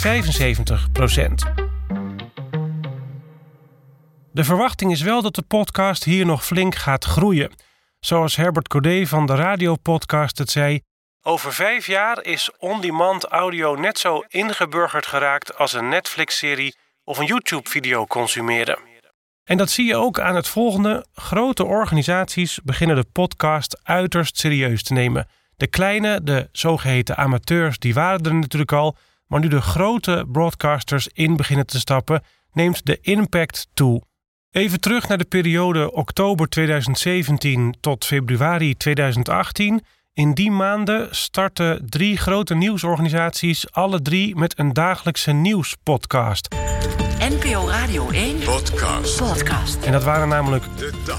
De 4.32 4.44
verwachting 4.44 4.92
is 4.92 5.00
wel 5.00 5.22
dat 5.22 5.34
de 5.34 5.42
podcast 5.42 6.04
hier 6.04 6.26
nog 6.26 6.44
flink 6.44 6.74
gaat 6.74 7.04
groeien. 7.04 7.52
Zoals 8.00 8.36
Herbert 8.36 8.68
Codé 8.68 9.06
van 9.06 9.26
de 9.26 9.34
radiopodcast 9.34 10.38
het 10.38 10.50
zei: 10.50 10.80
Over 11.22 11.52
vijf 11.52 11.86
jaar 11.86 12.22
is 12.22 12.50
on-demand 12.58 13.24
audio 13.24 13.74
net 13.74 13.98
zo 13.98 14.24
ingeburgerd 14.28 15.06
geraakt 15.06 15.58
als 15.58 15.72
een 15.72 15.88
Netflix-serie 15.88 16.76
of 17.04 17.18
een 17.18 17.26
YouTube-video 17.26 18.06
consumeren. 18.06 18.93
En 19.44 19.56
dat 19.56 19.70
zie 19.70 19.86
je 19.86 19.96
ook 19.96 20.20
aan 20.20 20.34
het 20.34 20.48
volgende: 20.48 21.06
grote 21.14 21.64
organisaties 21.64 22.60
beginnen 22.64 22.96
de 22.96 23.06
podcast 23.12 23.80
uiterst 23.82 24.38
serieus 24.38 24.82
te 24.82 24.92
nemen. 24.92 25.26
De 25.56 25.66
kleine, 25.66 26.22
de 26.22 26.48
zogeheten 26.52 27.16
amateurs, 27.16 27.78
die 27.78 27.94
waren 27.94 28.24
er 28.24 28.34
natuurlijk 28.34 28.72
al, 28.72 28.96
maar 29.26 29.40
nu 29.40 29.48
de 29.48 29.60
grote 29.60 30.24
broadcasters 30.32 31.08
in 31.08 31.36
beginnen 31.36 31.66
te 31.66 31.78
stappen, 31.78 32.22
neemt 32.52 32.86
de 32.86 32.98
impact 33.00 33.68
toe. 33.74 34.02
Even 34.50 34.80
terug 34.80 35.08
naar 35.08 35.18
de 35.18 35.24
periode 35.24 35.92
oktober 35.92 36.48
2017 36.48 37.76
tot 37.80 38.04
februari 38.04 38.76
2018. 38.76 39.84
In 40.12 40.34
die 40.34 40.50
maanden 40.50 41.16
starten 41.16 41.90
drie 41.90 42.16
grote 42.16 42.54
nieuwsorganisaties, 42.54 43.72
alle 43.72 44.02
drie 44.02 44.36
met 44.36 44.58
een 44.58 44.72
dagelijkse 44.72 45.32
nieuwspodcast. 45.32 46.63
NPO 47.28 47.68
Radio 47.68 48.10
1 48.10 48.38
Podcast. 48.38 49.16
Podcast. 49.16 49.84
En 49.84 49.92
dat 49.92 50.04
waren 50.04 50.28
namelijk 50.28 50.64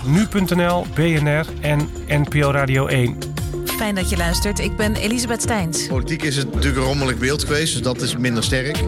nu.nl, 0.05 0.85
BNR 0.95 1.45
en 1.61 1.89
NPO 2.07 2.51
Radio 2.51 2.87
1. 2.87 3.17
Fijn 3.65 3.95
dat 3.95 4.09
je 4.09 4.17
luistert. 4.17 4.59
Ik 4.59 4.75
ben 4.75 4.95
Elisabeth 4.95 5.41
Steins. 5.41 5.87
Politiek 5.87 6.23
is 6.23 6.35
het 6.37 6.53
natuurlijk 6.53 6.77
een 6.77 6.83
rommelig 6.83 7.17
beeld 7.17 7.43
geweest, 7.43 7.73
dus 7.73 7.81
dat 7.81 8.01
is 8.01 8.17
minder 8.17 8.43
sterk. 8.43 8.83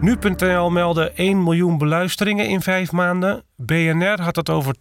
Nu.nl 0.00 0.70
meldde 0.70 1.10
1 1.10 1.42
miljoen 1.42 1.78
beluisteringen 1.78 2.48
in 2.48 2.60
vijf 2.60 2.92
maanden. 2.92 3.42
BNR 3.56 4.20
had 4.20 4.36
het 4.36 4.50
over 4.50 4.74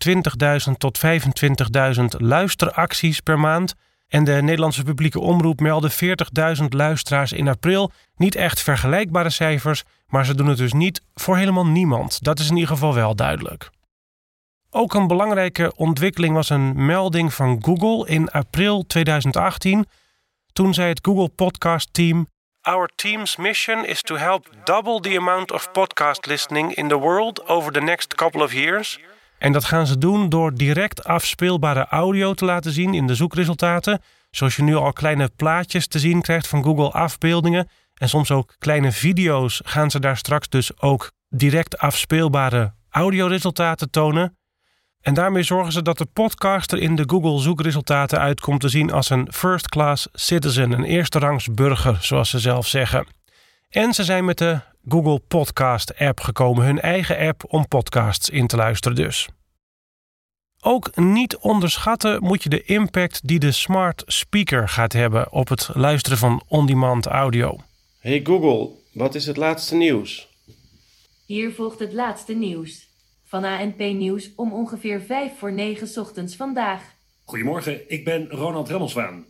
20.000 0.68 0.72
tot 0.78 1.00
25.000 1.06 2.06
luisteracties 2.18 3.20
per 3.20 3.40
maand. 3.40 3.76
En 4.08 4.24
de 4.24 4.42
Nederlandse 4.42 4.84
publieke 4.84 5.20
omroep 5.20 5.60
meldde 5.60 5.92
40.000 6.58 6.66
luisteraars 6.70 7.32
in 7.32 7.48
april. 7.48 7.92
Niet 8.16 8.36
echt 8.36 8.62
vergelijkbare 8.62 9.30
cijfers, 9.30 9.84
maar 10.08 10.26
ze 10.26 10.36
doen 10.36 10.48
het 10.48 10.58
dus 10.58 10.74
niet 10.74 11.02
voor 11.14 11.38
helemaal 11.38 11.66
niemand. 11.66 12.24
Dat 12.24 12.40
is 12.40 12.50
in 12.50 12.56
ieder 12.56 12.70
geval 12.70 12.94
wel 12.94 13.16
duidelijk. 13.16 13.70
Ook 14.70 14.94
een 14.94 15.08
belangrijke 15.08 15.74
ontwikkeling 15.76 16.34
was 16.34 16.50
een 16.50 16.86
melding 16.86 17.34
van 17.34 17.64
Google 17.64 18.08
in 18.08 18.30
april 18.30 18.86
2018. 18.88 19.86
Toen 20.54 20.74
zei 20.74 20.90
het 20.90 21.00
Google 21.02 21.30
Podcast 21.30 21.94
Team: 21.94 22.28
Our 22.62 22.90
team's 22.96 23.36
mission 23.36 23.86
is 23.86 24.02
to 24.02 24.16
help 24.16 24.50
double 24.64 25.00
the 25.00 25.18
amount 25.18 25.52
of 25.52 25.72
podcast 25.72 26.26
listening 26.26 26.74
in 26.74 26.88
the 26.88 26.98
world 26.98 27.48
over 27.48 27.72
the 27.72 27.82
next 27.82 28.16
couple 28.16 28.44
of 28.44 28.54
years. 28.54 29.00
En 29.38 29.52
dat 29.52 29.66
gaan 29.66 29.88
ze 29.88 29.98
doen 29.98 30.30
door 30.30 30.54
direct 30.54 31.04
afspeelbare 31.04 31.86
audio 31.86 32.34
te 32.34 32.46
laten 32.46 32.72
zien 32.72 32.94
in 32.94 33.08
de 33.08 33.16
zoekresultaten. 33.16 34.02
Zoals 34.32 34.56
je 34.56 34.64
nu 34.64 34.76
al 34.76 34.94
kleine 34.94 35.30
plaatjes 35.36 35.88
te 35.88 36.00
zien 36.00 36.22
krijgt 36.22 36.48
van 36.48 36.64
Google 36.64 36.92
afbeeldingen. 36.92 37.70
En 37.94 38.10
soms 38.10 38.32
ook 38.32 38.56
kleine 38.58 38.92
video's 38.92 39.62
gaan 39.64 39.92
ze 39.92 40.00
daar 40.00 40.18
straks 40.18 40.50
dus 40.50 40.82
ook 40.82 41.12
direct 41.30 41.78
afspeelbare 41.78 42.74
audioresultaten 42.90 43.90
tonen. 43.90 44.38
En 45.02 45.14
daarmee 45.14 45.44
zorgen 45.44 45.72
ze 45.72 45.82
dat 45.82 45.98
de 45.98 46.06
podcaster 46.06 46.80
in 46.80 46.96
de 46.96 47.04
Google 47.08 47.40
zoekresultaten 47.40 48.20
uitkomt 48.20 48.62
te 48.62 48.70
zien 48.70 48.92
als 48.92 49.10
een 49.10 49.28
first 49.32 49.70
class 49.70 50.08
citizen, 50.14 50.72
een 50.72 50.84
eerste 50.84 51.20
rangs 51.20 51.48
burger, 51.54 51.98
zoals 52.02 52.30
ze 52.30 52.40
zelf 52.40 52.68
zeggen. 52.68 53.08
En 53.70 53.94
ze 53.94 54.04
zijn 54.04 54.26
met 54.26 54.38
de 54.38 54.60
Google 54.88 55.20
Podcast 55.28 55.98
app 55.98 56.20
gekomen, 56.20 56.66
hun 56.66 56.80
eigen 56.80 57.18
app 57.18 57.44
om 57.48 57.68
podcasts 57.68 58.30
in 58.30 58.48
te 58.48 58.56
luisteren 58.56 58.96
dus. 58.96 59.28
Ook 60.62 60.96
niet 60.96 61.38
onderschatten 61.38 62.24
moet 62.24 62.44
je 62.44 62.50
de 62.50 62.64
impact 62.64 63.28
die 63.28 63.40
de 63.40 63.52
smart 63.52 64.04
speaker 64.06 64.70
gaat 64.70 64.94
hebben 64.94 65.32
op 65.32 65.48
het 65.48 65.70
luisteren 65.74 66.18
van 66.18 66.44
on-demand 66.48 67.06
audio. 67.06 67.58
Hey 68.00 68.20
Google, 68.24 68.70
wat 68.94 69.16
is 69.16 69.26
het 69.26 69.38
laatste 69.38 69.76
nieuws? 69.76 70.28
Hier 71.26 71.52
volgt 71.52 71.80
het 71.80 71.94
laatste 71.94 72.34
nieuws. 72.34 72.88
Van 73.24 73.44
ANP 73.44 73.80
Nieuws 73.80 74.32
om 74.36 74.54
ongeveer 74.54 75.02
5 75.02 75.32
voor 75.38 75.52
9 75.52 76.02
ochtends 76.02 76.36
vandaag. 76.36 76.82
Goedemorgen, 77.24 77.90
ik 77.90 78.06
ben 78.06 78.30
Ronald 78.30 78.70
Remmelswaan. 78.70 79.26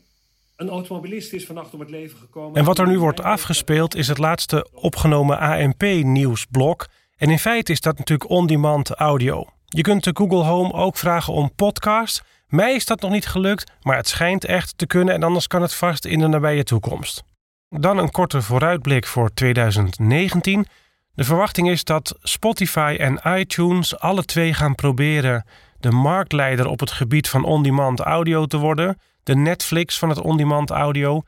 Een 0.56 0.70
automobilist 0.70 1.34
is 1.34 1.46
vannacht 1.46 1.74
om 1.74 1.80
het 1.80 1.90
leven 1.90 2.18
gekomen. 2.18 2.56
En 2.56 2.66
wat 2.66 2.80
er 2.80 2.88
nu 2.88 3.00
wordt 3.00 3.22
afgespeeld 3.22 3.96
is 3.96 4.08
het 4.08 4.18
laatste 4.18 4.68
opgenomen 4.72 5.40
ANP-nieuwsblok. 5.40 6.88
En 7.18 7.30
in 7.30 7.40
feite 7.40 7.72
is 7.72 7.82
dat 7.82 7.98
natuurlijk 7.98 8.30
on-demand 8.30 8.90
audio. 8.90 9.46
Je 9.66 9.82
kunt 9.82 10.04
de 10.04 10.12
Google 10.14 10.44
Home 10.44 10.74
ook 10.74 10.98
vragen 10.98 11.34
om 11.34 11.56
podcast. 11.56 12.24
Mij 12.48 12.76
is 12.76 12.86
dat 12.86 13.02
nog 13.02 13.12
niet 13.12 13.28
gelukt, 13.28 13.72
maar 13.82 13.98
het 13.98 14.08
schijnt 14.08 14.46
echt 14.46 14.78
te 14.78 14.88
kunnen 14.88 15.14
en 15.14 15.24
anders 15.24 15.48
kan 15.48 15.62
het 15.62 15.74
vast 15.74 16.06
in 16.06 16.20
de 16.20 16.28
nabije 16.28 16.64
toekomst. 16.64 17.24
Dan 17.70 17.98
een 17.98 18.12
korte 18.12 18.42
vooruitblik 18.42 19.06
voor 19.06 19.34
2019. 19.34 20.68
De 21.14 21.24
verwachting 21.24 21.70
is 21.70 21.84
dat 21.84 22.18
Spotify 22.22 22.96
en 23.00 23.40
iTunes 23.40 24.00
alle 24.00 24.26
twee 24.26 24.54
gaan 24.54 24.76
proberen 24.76 25.46
de 25.80 25.92
marktleider 25.92 26.68
op 26.68 26.80
het 26.80 26.92
gebied 26.92 27.30
van 27.30 27.44
on-demand 27.44 28.00
audio 28.00 28.46
te 28.46 28.58
worden, 28.58 28.98
de 29.26 29.36
Netflix 29.36 29.98
van 29.98 30.10
het 30.10 30.22
on-demand 30.22 30.70
audio. 30.70 31.24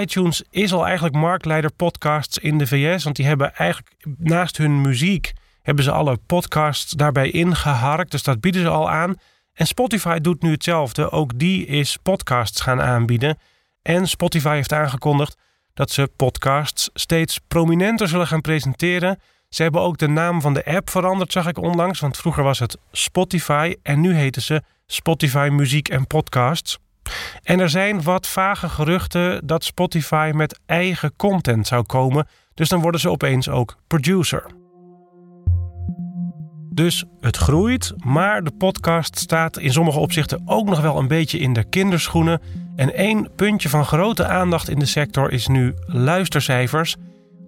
iTunes 0.00 0.42
is 0.50 0.72
al 0.72 0.84
eigenlijk 0.84 1.14
marktleider 1.14 1.72
podcasts 1.72 2.38
in 2.38 2.58
de 2.58 2.66
VS, 2.66 3.04
want 3.04 3.16
die 3.16 3.26
hebben 3.26 3.54
eigenlijk 3.54 3.94
naast 4.18 4.56
hun 4.56 4.80
muziek 4.80 5.32
hebben 5.64 5.84
ze 5.84 5.90
alle 5.90 6.18
podcasts 6.26 6.92
daarbij 6.92 7.30
ingeharkt, 7.30 8.10
dus 8.10 8.22
dat 8.22 8.40
bieden 8.40 8.62
ze 8.62 8.68
al 8.68 8.90
aan. 8.90 9.14
En 9.52 9.66
Spotify 9.66 10.18
doet 10.18 10.42
nu 10.42 10.50
hetzelfde, 10.50 11.10
ook 11.10 11.38
die 11.38 11.66
is 11.66 11.98
podcasts 12.02 12.60
gaan 12.60 12.82
aanbieden. 12.82 13.38
En 13.82 14.08
Spotify 14.08 14.54
heeft 14.54 14.72
aangekondigd 14.72 15.36
dat 15.74 15.90
ze 15.90 16.10
podcasts 16.16 16.90
steeds 16.94 17.40
prominenter 17.48 18.08
zullen 18.08 18.26
gaan 18.26 18.40
presenteren. 18.40 19.20
Ze 19.48 19.62
hebben 19.62 19.80
ook 19.80 19.98
de 19.98 20.08
naam 20.08 20.40
van 20.40 20.54
de 20.54 20.64
app 20.64 20.90
veranderd, 20.90 21.32
zag 21.32 21.46
ik 21.46 21.58
onlangs. 21.58 22.00
Want 22.00 22.16
vroeger 22.16 22.42
was 22.42 22.58
het 22.58 22.78
Spotify 22.92 23.74
en 23.82 24.00
nu 24.00 24.14
heten 24.14 24.42
ze 24.42 24.62
Spotify 24.86 25.48
Muziek 25.52 25.88
en 25.88 26.06
Podcasts. 26.06 26.78
En 27.42 27.60
er 27.60 27.70
zijn 27.70 28.02
wat 28.02 28.26
vage 28.26 28.68
geruchten 28.68 29.46
dat 29.46 29.64
Spotify 29.64 30.30
met 30.34 30.60
eigen 30.66 31.16
content 31.16 31.66
zou 31.66 31.82
komen. 31.82 32.26
Dus 32.54 32.68
dan 32.68 32.80
worden 32.80 33.00
ze 33.00 33.10
opeens 33.10 33.48
ook 33.48 33.76
producer. 33.86 34.44
Dus 36.74 37.04
het 37.20 37.36
groeit, 37.36 37.92
maar 38.04 38.42
de 38.42 38.50
podcast 38.50 39.18
staat 39.18 39.58
in 39.58 39.72
sommige 39.72 39.98
opzichten 39.98 40.42
ook 40.44 40.66
nog 40.66 40.80
wel 40.80 40.98
een 40.98 41.08
beetje 41.08 41.38
in 41.38 41.52
de 41.52 41.64
kinderschoenen. 41.64 42.40
En 42.76 42.94
één 42.94 43.30
puntje 43.36 43.68
van 43.68 43.84
grote 43.84 44.26
aandacht 44.26 44.68
in 44.68 44.78
de 44.78 44.86
sector 44.86 45.32
is 45.32 45.46
nu 45.46 45.74
luistercijfers. 45.86 46.96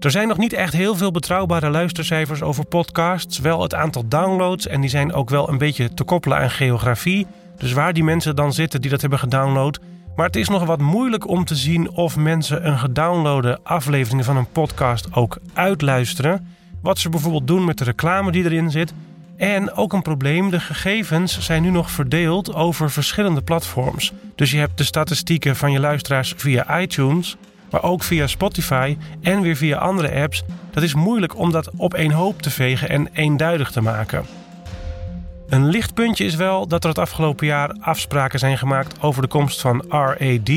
Er 0.01 0.11
zijn 0.11 0.29
nog 0.29 0.39
niet 0.39 0.53
echt 0.53 0.73
heel 0.73 0.95
veel 0.95 1.11
betrouwbare 1.11 1.71
luistercijfers 1.71 2.43
over 2.43 2.65
podcasts. 2.65 3.39
Wel 3.39 3.63
het 3.63 3.75
aantal 3.75 4.09
downloads 4.09 4.67
en 4.67 4.81
die 4.81 4.91
zijn 4.91 5.13
ook 5.13 5.31
wel 5.31 5.49
een 5.49 5.59
beetje 5.59 5.95
te 5.95 6.05
koppelen 6.05 6.39
aan 6.39 6.51
geografie. 6.51 7.27
Dus 7.59 7.73
waar 7.73 7.93
die 7.93 8.05
mensen 8.05 8.37
dan 8.37 8.53
zitten 8.53 8.81
die 8.81 8.91
dat 8.91 9.01
hebben 9.01 9.19
gedownload. 9.19 9.81
Maar 10.17 10.27
het 10.27 10.37
is 10.37 10.49
nog 10.49 10.65
wat 10.65 10.81
moeilijk 10.81 11.29
om 11.29 11.45
te 11.45 11.55
zien 11.55 11.91
of 11.91 12.17
mensen 12.17 12.67
een 12.67 12.79
gedownloade 12.79 13.59
aflevering 13.63 14.25
van 14.25 14.37
een 14.37 14.51
podcast 14.53 15.09
ook 15.13 15.39
uitluisteren. 15.53 16.55
Wat 16.83 16.99
ze 16.99 17.09
bijvoorbeeld 17.09 17.47
doen 17.47 17.65
met 17.65 17.79
de 17.79 17.85
reclame 17.85 18.33
die 18.33 18.45
erin 18.45 18.71
zit. 18.71 18.93
En 19.37 19.73
ook 19.73 19.93
een 19.93 20.03
probleem, 20.03 20.51
de 20.51 20.61
gegevens 20.61 21.41
zijn 21.41 21.63
nu 21.63 21.71
nog 21.71 21.91
verdeeld 21.91 22.55
over 22.55 22.91
verschillende 22.91 23.43
platforms. 23.43 24.13
Dus 24.35 24.51
je 24.51 24.59
hebt 24.59 24.79
de 24.79 24.85
statistieken 24.85 25.57
van 25.57 25.73
je 25.73 25.81
luisteraars 25.81 26.35
via 26.37 26.81
iTunes, 26.81 27.37
maar 27.71 27.83
ook 27.83 28.03
via 28.03 28.27
Spotify 28.27 28.97
en 29.23 29.41
weer 29.41 29.57
via 29.57 29.79
andere 29.79 30.23
apps. 30.23 30.43
Dat 30.71 30.83
is 30.83 30.95
moeilijk 30.95 31.39
om 31.39 31.53
dat 31.53 31.71
op 31.77 31.95
één 31.95 32.11
hoop 32.11 32.43
te 32.43 32.51
vegen 32.51 32.89
en 32.89 33.09
eenduidig 33.13 33.71
te 33.71 33.81
maken. 33.81 34.25
Een 35.49 35.67
lichtpuntje 35.67 36.25
is 36.25 36.35
wel 36.35 36.67
dat 36.67 36.83
er 36.83 36.89
het 36.89 36.99
afgelopen 36.99 37.47
jaar 37.47 37.77
afspraken 37.81 38.39
zijn 38.39 38.59
gemaakt 38.59 39.03
over 39.03 39.23
de 39.23 39.29
komst 39.29 39.61
van 39.61 39.85
RAD, 39.89 40.51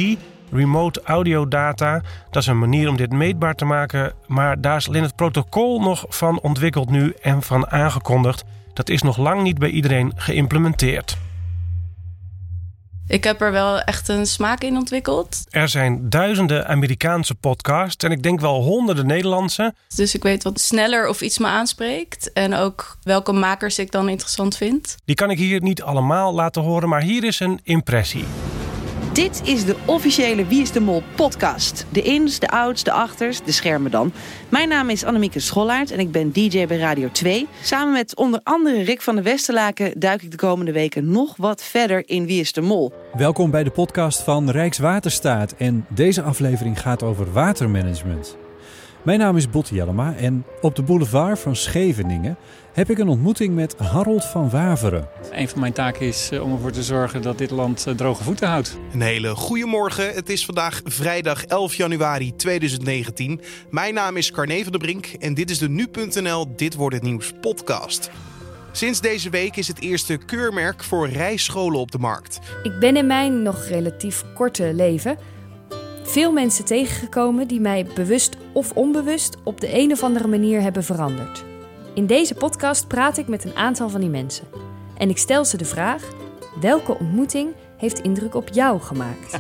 Remote 0.52 1.02
Audio 1.04 1.48
Data. 1.48 2.02
Dat 2.30 2.42
is 2.42 2.48
een 2.48 2.60
manier 2.60 2.90
om 2.90 2.98
dit 2.98 3.12
meetbaar 3.12 3.56
te 3.56 3.66
maken, 3.66 4.14
maar 4.28 4.62
daar 4.62 4.78
is 4.78 4.88
alleen 4.88 5.04
het 5.04 5.16
protocol 5.16 5.82
nog 5.82 6.06
van 6.08 6.40
ontwikkeld 6.40 6.90
nu 6.90 7.14
en 7.22 7.42
van 7.42 7.70
aangekondigd. 7.70 8.44
Dat 8.74 8.90
is 8.90 9.02
nog 9.02 9.18
lang 9.18 9.42
niet 9.42 9.58
bij 9.58 9.70
iedereen 9.70 10.12
geïmplementeerd. 10.16 11.18
Ik 13.10 13.24
heb 13.24 13.42
er 13.42 13.52
wel 13.52 13.80
echt 13.80 14.08
een 14.08 14.26
smaak 14.26 14.64
in 14.64 14.78
ontwikkeld. 14.78 15.44
Er 15.50 15.70
zijn 15.70 16.10
duizenden 16.10 16.68
Amerikaanse 16.68 17.36
podcasts 17.36 18.06
en 18.06 18.12
ik 18.12 18.24
denk 18.24 18.40
wel 18.40 18.62
honderden 18.62 19.08
Nederlandse. 19.08 19.74
Dus 19.96 20.16
ik 20.16 20.24
weet 20.24 20.44
wat 20.44 20.60
sneller 20.60 21.08
of 21.08 21.22
iets 21.22 21.38
me 21.38 21.48
aanspreekt. 21.48 22.34
En 22.34 22.54
ook 22.54 22.98
welke 23.04 23.32
makers 23.32 23.80
ik 23.80 23.92
dan 23.92 24.10
interessant 24.10 24.58
vind. 24.58 24.96
Die 25.06 25.16
kan 25.16 25.30
ik 25.30 25.38
hier 25.38 25.62
niet 25.62 25.82
allemaal 25.82 26.34
laten 26.34 26.62
horen, 26.62 26.90
maar 26.90 27.02
hier 27.02 27.24
is 27.24 27.40
een 27.40 27.60
impressie. 27.64 28.26
Dit 29.20 29.42
is 29.44 29.66
de 29.66 29.76
officiële 29.86 30.46
Wie 30.46 30.62
is 30.62 30.72
de 30.72 30.80
Mol 30.80 31.04
podcast. 31.16 31.86
De 31.90 32.02
ins, 32.02 32.40
de 32.40 32.50
outs, 32.50 32.84
de 32.84 32.92
achters, 32.92 33.42
de 33.44 33.52
schermen 33.52 33.92
dan. 33.92 34.12
Mijn 34.50 34.70
naam 34.70 34.90
is 34.90 35.04
Annemieke 35.04 35.40
Schollaert 35.40 35.92
en 35.92 36.00
ik 36.00 36.12
ben 36.12 36.32
DJ 36.32 36.68
bij 36.68 36.78
Radio 36.78 37.10
2. 37.12 37.48
Samen 37.62 37.94
met 37.94 38.16
onder 38.16 38.40
andere 38.44 38.82
Rick 38.82 39.02
van 39.02 39.16
der 39.16 39.24
Westerlaken 39.24 40.00
duik 40.00 40.22
ik 40.22 40.32
de 40.32 40.38
komende 40.38 40.72
weken 40.72 41.12
nog 41.12 41.38
wat 41.38 41.64
verder 41.64 42.10
in 42.10 42.26
Wie 42.26 42.40
is 42.40 42.54
de 42.54 42.62
Mol. 42.62 42.94
Welkom 43.18 43.52
bij 43.52 43.64
de 43.64 43.70
podcast 43.70 44.22
van 44.22 44.50
Rijkswaterstaat 44.50 45.54
en 45.58 45.86
deze 45.90 46.22
aflevering 46.22 46.82
gaat 46.82 47.04
over 47.04 47.32
watermanagement. 47.32 48.38
Mijn 49.04 49.20
naam 49.20 49.38
is 49.38 49.50
Botte 49.50 49.76
Jellema 49.76 50.16
en 50.16 50.46
op 50.62 50.76
de 50.76 50.84
boulevard 50.84 51.40
van 51.40 51.56
Scheveningen 51.56 52.38
heb 52.74 52.90
ik 52.90 52.98
een 52.98 53.08
ontmoeting 53.08 53.56
met 53.56 53.78
Harold 53.78 54.26
van 54.26 54.50
Waveren. 54.50 55.08
Een 55.32 55.50
van 55.50 55.60
mijn 55.60 55.74
taken 55.74 56.06
is 56.06 56.30
eh, 56.32 56.44
om 56.44 56.52
ervoor 56.52 56.72
te 56.72 56.84
zorgen 56.84 57.22
dat 57.22 57.38
dit 57.38 57.52
land 57.52 57.88
eh, 57.88 57.94
droge 57.94 58.24
voeten 58.24 58.48
houdt. 58.48 58.78
Een 58.94 59.02
hele 59.02 59.36
goede 59.36 59.66
morgen. 59.66 60.14
Het 60.14 60.30
is 60.30 60.46
vandaag 60.46 60.82
vrijdag 60.84 61.46
11 61.46 61.76
januari 61.76 62.36
2019. 62.36 63.42
Mijn 63.70 63.94
naam 63.94 64.18
is 64.18 64.32
Carne 64.32 64.64
van 64.64 64.72
der 64.72 64.82
Brink 64.82 65.06
en 65.06 65.34
dit 65.34 65.50
is 65.50 65.58
de 65.58 65.70
Nu.nl 65.70 66.56
Dit 66.56 66.76
Wordt 66.76 66.96
Het 66.96 67.04
Nieuws 67.04 67.34
podcast. 67.42 68.12
Sinds 68.72 69.02
deze 69.02 69.30
week 69.30 69.56
is 69.56 69.68
het 69.68 69.82
eerste 69.82 70.18
keurmerk 70.18 70.84
voor 70.84 71.10
rijscholen 71.10 71.80
op 71.80 71.92
de 71.92 72.00
markt. 72.00 72.40
Ik 72.64 72.80
ben 72.80 72.98
in 72.98 73.08
mijn 73.08 73.42
nog 73.42 73.66
relatief 73.66 74.24
korte 74.34 74.74
leven 74.74 75.18
veel 76.10 76.32
mensen 76.32 76.66
tegengekomen 76.66 77.48
die 77.48 77.60
mij 77.60 77.88
bewust 77.96 78.38
of 78.54 78.72
onbewust 78.72 79.38
op 79.44 79.62
de 79.62 79.78
een 79.80 79.92
of 79.92 80.04
andere 80.04 80.28
manier 80.28 80.62
hebben 80.62 80.84
veranderd. 80.84 81.49
In 82.00 82.06
deze 82.06 82.36
podcast 82.36 82.88
praat 82.88 83.18
ik 83.18 83.28
met 83.28 83.46
een 83.46 83.56
aantal 83.56 83.90
van 83.90 84.00
die 84.00 84.10
mensen. 84.10 84.48
En 84.98 85.10
ik 85.10 85.18
stel 85.18 85.46
ze 85.46 85.58
de 85.58 85.66
vraag: 85.66 86.04
welke 86.62 86.98
ontmoeting 86.98 87.50
heeft 87.78 88.00
indruk 88.00 88.36
op 88.36 88.50
jou 88.52 88.82
gemaakt? 88.82 89.32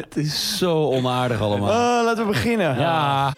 Het 0.00 0.16
is 0.16 0.58
zo 0.58 0.84
onaardig 0.84 1.40
allemaal. 1.40 1.68
Oh, 1.68 2.04
laten 2.04 2.26
we 2.26 2.32
beginnen. 2.32 2.78
Ja. 2.78 3.32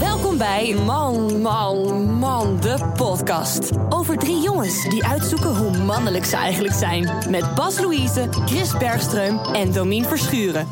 Welkom 0.00 0.38
bij 0.38 0.74
Man, 0.84 1.40
Man, 1.40 2.10
Man, 2.12 2.60
de 2.60 2.92
podcast. 2.96 3.70
Over 3.88 4.18
drie 4.18 4.40
jongens 4.40 4.88
die 4.88 5.04
uitzoeken 5.04 5.56
hoe 5.56 5.78
mannelijk 5.78 6.24
ze 6.24 6.36
eigenlijk 6.36 6.74
zijn. 6.74 7.10
Met 7.30 7.54
Bas 7.54 7.80
Louise, 7.80 8.26
Chris 8.30 8.72
Bergström 8.72 9.52
en 9.52 9.72
Domien 9.72 10.04
Verschuren. 10.04 10.66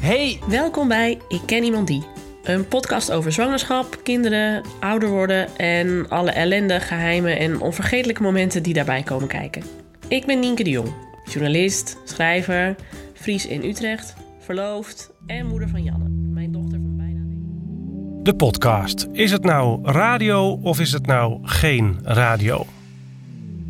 Hey, 0.00 0.40
welkom 0.46 0.88
bij 0.88 1.20
Ik 1.28 1.40
Ken 1.46 1.64
Iemand 1.64 1.86
Die. 1.86 2.19
Een 2.42 2.68
podcast 2.68 3.12
over 3.12 3.32
zwangerschap, 3.32 4.00
kinderen, 4.02 4.62
ouder 4.80 5.08
worden 5.08 5.56
en 5.56 6.08
alle 6.08 6.30
ellende, 6.30 6.80
geheimen 6.80 7.38
en 7.38 7.60
onvergetelijke 7.60 8.22
momenten 8.22 8.62
die 8.62 8.74
daarbij 8.74 9.02
komen 9.02 9.28
kijken. 9.28 9.62
Ik 10.08 10.26
ben 10.26 10.38
Nienke 10.38 10.64
de 10.64 10.70
Jong, 10.70 10.88
journalist, 11.24 11.96
schrijver, 12.04 12.74
Fries 13.14 13.46
in 13.46 13.64
Utrecht, 13.64 14.14
verloofd 14.38 15.10
en 15.26 15.46
moeder 15.46 15.68
van 15.68 15.82
Janne, 15.82 16.08
mijn 16.08 16.52
dochter 16.52 16.80
van 16.80 16.96
bijna. 16.96 17.20
De 18.22 18.34
podcast. 18.34 19.08
Is 19.12 19.30
het 19.30 19.44
nou 19.44 19.80
radio 19.82 20.58
of 20.62 20.80
is 20.80 20.92
het 20.92 21.06
nou 21.06 21.38
geen 21.42 21.98
radio? 22.02 22.66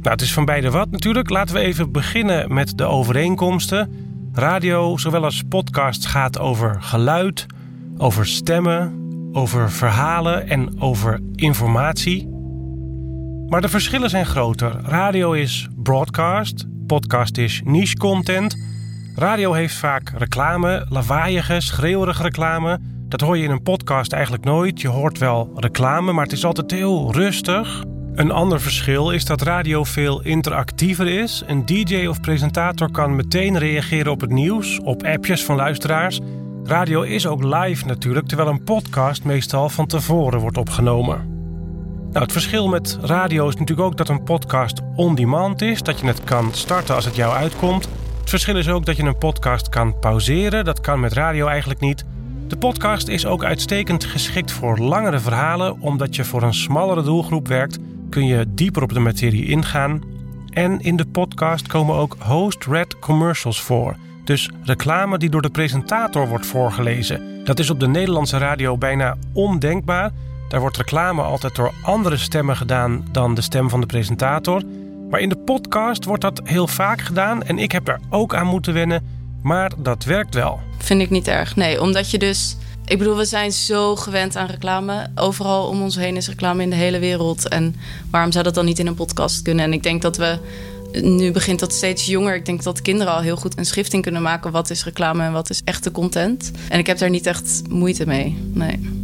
Nou, 0.01 0.13
het 0.13 0.21
is 0.21 0.33
van 0.33 0.45
beide 0.45 0.71
wat 0.71 0.91
natuurlijk. 0.91 1.31
Laten 1.31 1.55
we 1.55 1.61
even 1.61 1.93
beginnen 1.93 2.55
met 2.55 2.79
de 2.79 2.85
overeenkomsten. 2.85 4.09
Radio, 4.33 4.97
zowel 4.97 5.25
als 5.25 5.43
podcast, 5.49 6.07
gaat 6.07 6.39
over 6.39 6.83
geluid, 6.83 7.47
over 8.01 8.27
stemmen, 8.27 9.09
over 9.33 9.71
verhalen 9.71 10.49
en 10.49 10.81
over 10.81 11.21
informatie. 11.35 12.29
Maar 13.47 13.61
de 13.61 13.69
verschillen 13.69 14.11
zijn 14.11 14.27
groter. 14.27 14.77
Radio 14.83 15.33
is 15.33 15.69
broadcast, 15.77 16.67
podcast 16.87 17.39
is 17.39 17.61
niche 17.65 17.97
content. 17.97 18.57
Radio 19.17 19.53
heeft 19.53 19.75
vaak 19.75 20.13
reclame, 20.17 20.87
lawaaiige, 20.89 21.61
schreeuwerige 21.61 22.23
reclame. 22.23 22.79
Dat 23.09 23.21
hoor 23.21 23.37
je 23.37 23.45
in 23.45 23.51
een 23.51 23.63
podcast 23.63 24.13
eigenlijk 24.13 24.45
nooit. 24.45 24.81
Je 24.81 24.89
hoort 24.89 25.19
wel 25.19 25.53
reclame, 25.55 26.13
maar 26.13 26.25
het 26.25 26.33
is 26.33 26.45
altijd 26.45 26.71
heel 26.71 27.13
rustig. 27.13 27.85
Een 28.15 28.31
ander 28.31 28.61
verschil 28.61 29.11
is 29.11 29.25
dat 29.25 29.43
radio 29.43 29.85
veel 29.85 30.23
interactiever 30.23 31.07
is. 31.07 31.43
Een 31.47 31.67
DJ 31.67 32.07
of 32.07 32.21
presentator 32.21 32.91
kan 32.91 33.17
meteen 33.17 33.59
reageren 33.59 34.13
op 34.13 34.21
het 34.21 34.31
nieuws, 34.31 34.81
op 34.81 35.03
appjes 35.03 35.45
van 35.45 35.57
luisteraars. 35.57 36.21
Radio 36.71 37.03
is 37.03 37.27
ook 37.27 37.43
live 37.43 37.87
natuurlijk, 37.87 38.27
terwijl 38.27 38.49
een 38.49 38.65
podcast 38.65 39.25
meestal 39.25 39.69
van 39.69 39.87
tevoren 39.87 40.41
wordt 40.41 40.57
opgenomen. 40.57 41.29
Nou, 42.11 42.25
het 42.25 42.33
verschil 42.33 42.69
met 42.69 42.99
radio 43.01 43.49
is 43.49 43.55
natuurlijk 43.55 43.89
ook 43.89 43.97
dat 43.97 44.09
een 44.09 44.23
podcast 44.23 44.81
on-demand 44.97 45.63
is, 45.63 45.83
dat 45.83 46.01
je 46.01 46.07
het 46.07 46.25
kan 46.25 46.53
starten 46.53 46.95
als 46.95 47.05
het 47.05 47.17
jou 47.17 47.35
uitkomt. 47.35 47.89
Het 48.21 48.31
verschil 48.31 48.57
is 48.57 48.69
ook 48.69 48.87
dat 48.87 48.97
je 48.97 49.03
een 49.03 49.19
podcast 49.19 49.69
kan 49.69 49.99
pauzeren, 49.99 50.65
dat 50.65 50.81
kan 50.81 51.01
met 51.01 51.13
radio 51.13 51.47
eigenlijk 51.47 51.81
niet. 51.81 52.05
De 52.49 52.57
podcast 52.57 53.09
is 53.09 53.27
ook 53.27 53.45
uitstekend 53.45 54.05
geschikt 54.05 54.53
voor 54.53 54.79
langere 54.79 55.19
verhalen, 55.19 55.81
omdat 55.81 56.17
je 56.17 56.25
voor 56.25 56.43
een 56.43 56.55
smallere 56.55 57.03
doelgroep 57.03 57.49
werkt 57.49 57.79
kun 58.11 58.27
je 58.27 58.55
dieper 58.55 58.83
op 58.83 58.93
de 58.93 59.01
materie 59.01 59.47
ingaan. 59.47 60.01
En 60.51 60.81
in 60.81 60.97
de 60.97 61.07
podcast 61.07 61.67
komen 61.67 61.95
ook 61.95 62.17
host-read 62.19 62.99
commercials 62.99 63.61
voor. 63.61 63.97
Dus 64.25 64.51
reclame 64.63 65.19
die 65.19 65.31
door 65.31 65.43
de 65.43 65.51
presentator 65.51 66.29
wordt 66.29 66.47
voorgelezen. 66.47 67.45
Dat 67.45 67.59
is 67.59 67.71
op 67.71 67.81
de 67.81 67.89
Nederlandse 67.89 68.39
radio 68.39 68.79
bijna 68.79 69.17
ondenkbaar. 69.33 70.11
Daar 70.49 70.61
wordt 70.61 70.77
reclame 70.77 71.23
altijd 71.23 71.55
door 71.55 71.73
andere 71.83 72.17
stemmen 72.17 72.57
gedaan 72.57 73.05
dan 73.13 73.35
de 73.35 73.41
stem 73.41 73.69
van 73.69 73.81
de 73.81 73.87
presentator. 73.87 74.63
Maar 75.11 75.21
in 75.21 75.29
de 75.29 75.37
podcast 75.37 76.05
wordt 76.05 76.23
dat 76.23 76.41
heel 76.45 76.67
vaak 76.67 77.01
gedaan 77.01 77.43
en 77.43 77.59
ik 77.59 77.73
heb 77.73 77.89
er 77.89 78.01
ook 78.11 78.35
aan 78.35 78.47
moeten 78.47 78.73
wennen. 78.73 79.03
Maar 79.43 79.73
dat 79.77 80.05
werkt 80.05 80.35
wel. 80.35 80.61
Vind 80.79 81.01
ik 81.01 81.11
niet 81.11 81.29
erg. 81.29 81.57
Nee, 81.57 81.81
omdat 81.81 82.11
je 82.11 82.19
dus 82.19 82.57
ik 82.91 82.99
bedoel, 82.99 83.17
we 83.17 83.25
zijn 83.25 83.53
zo 83.53 83.97
gewend 83.97 84.37
aan 84.37 84.47
reclame. 84.47 85.11
Overal 85.15 85.69
om 85.69 85.83
ons 85.83 85.97
heen 85.97 86.17
is 86.17 86.29
reclame 86.29 86.63
in 86.63 86.71
de 86.71 86.77
hele 86.77 86.99
wereld. 86.99 87.49
En 87.49 87.77
waarom 88.11 88.33
zou 88.33 88.45
dat 88.45 88.55
dan 88.55 88.65
niet 88.65 88.79
in 88.79 88.87
een 88.87 88.95
podcast 88.95 89.43
kunnen? 89.43 89.65
En 89.65 89.73
ik 89.73 89.83
denk 89.83 90.03
dat 90.03 90.17
we. 90.17 90.39
Nu 90.93 91.33
begint 91.33 91.61
dat 91.61 91.73
steeds 91.73 92.07
jonger. 92.07 92.35
Ik 92.35 92.47
denk 92.47 92.63
dat 92.63 92.83
kinderen 92.83 93.13
al 93.13 93.21
heel 93.21 93.37
goed 93.37 93.59
een 93.59 93.67
schrift 93.67 94.01
kunnen 94.01 94.23
maken. 94.23 94.51
Wat 94.51 94.71
is 94.71 94.85
reclame 94.85 95.25
en 95.25 95.33
wat 95.33 95.51
is 95.51 95.61
echte 95.65 95.91
content? 95.91 96.51
En 96.69 96.79
ik 96.79 96.87
heb 96.87 96.99
daar 96.99 97.11
niet 97.11 97.27
echt 97.27 97.63
moeite 97.69 98.07
mee. 98.07 98.37
Nee. 98.53 98.99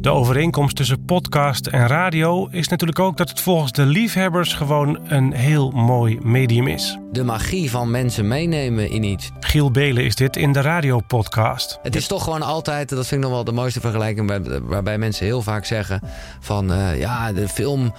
De 0.00 0.10
overeenkomst 0.10 0.76
tussen 0.76 1.04
podcast 1.04 1.66
en 1.66 1.86
radio 1.86 2.48
is 2.50 2.68
natuurlijk 2.68 2.98
ook 2.98 3.16
dat 3.16 3.28
het 3.28 3.40
volgens 3.40 3.72
de 3.72 3.86
liefhebbers 3.86 4.52
gewoon 4.52 4.98
een 5.02 5.32
heel 5.32 5.70
mooi 5.70 6.18
medium 6.22 6.66
is. 6.66 6.98
De 7.12 7.24
magie 7.24 7.70
van 7.70 7.90
mensen 7.90 8.28
meenemen 8.28 8.90
in 8.90 9.02
iets. 9.02 9.30
Giel 9.40 9.70
Belen 9.70 10.04
is 10.04 10.14
dit 10.14 10.36
in 10.36 10.52
de 10.52 10.60
radiopodcast. 10.60 11.78
Het 11.82 11.96
is 11.96 12.06
toch 12.06 12.24
gewoon 12.24 12.42
altijd, 12.42 12.88
dat 12.88 13.06
vind 13.06 13.20
ik 13.20 13.26
nog 13.26 13.36
wel 13.36 13.44
de 13.44 13.52
mooiste 13.52 13.80
vergelijking, 13.80 14.48
waarbij 14.62 14.98
mensen 14.98 15.26
heel 15.26 15.42
vaak 15.42 15.64
zeggen 15.64 16.00
van 16.40 16.72
uh, 16.72 16.98
ja, 16.98 17.32
de 17.32 17.48
film 17.48 17.92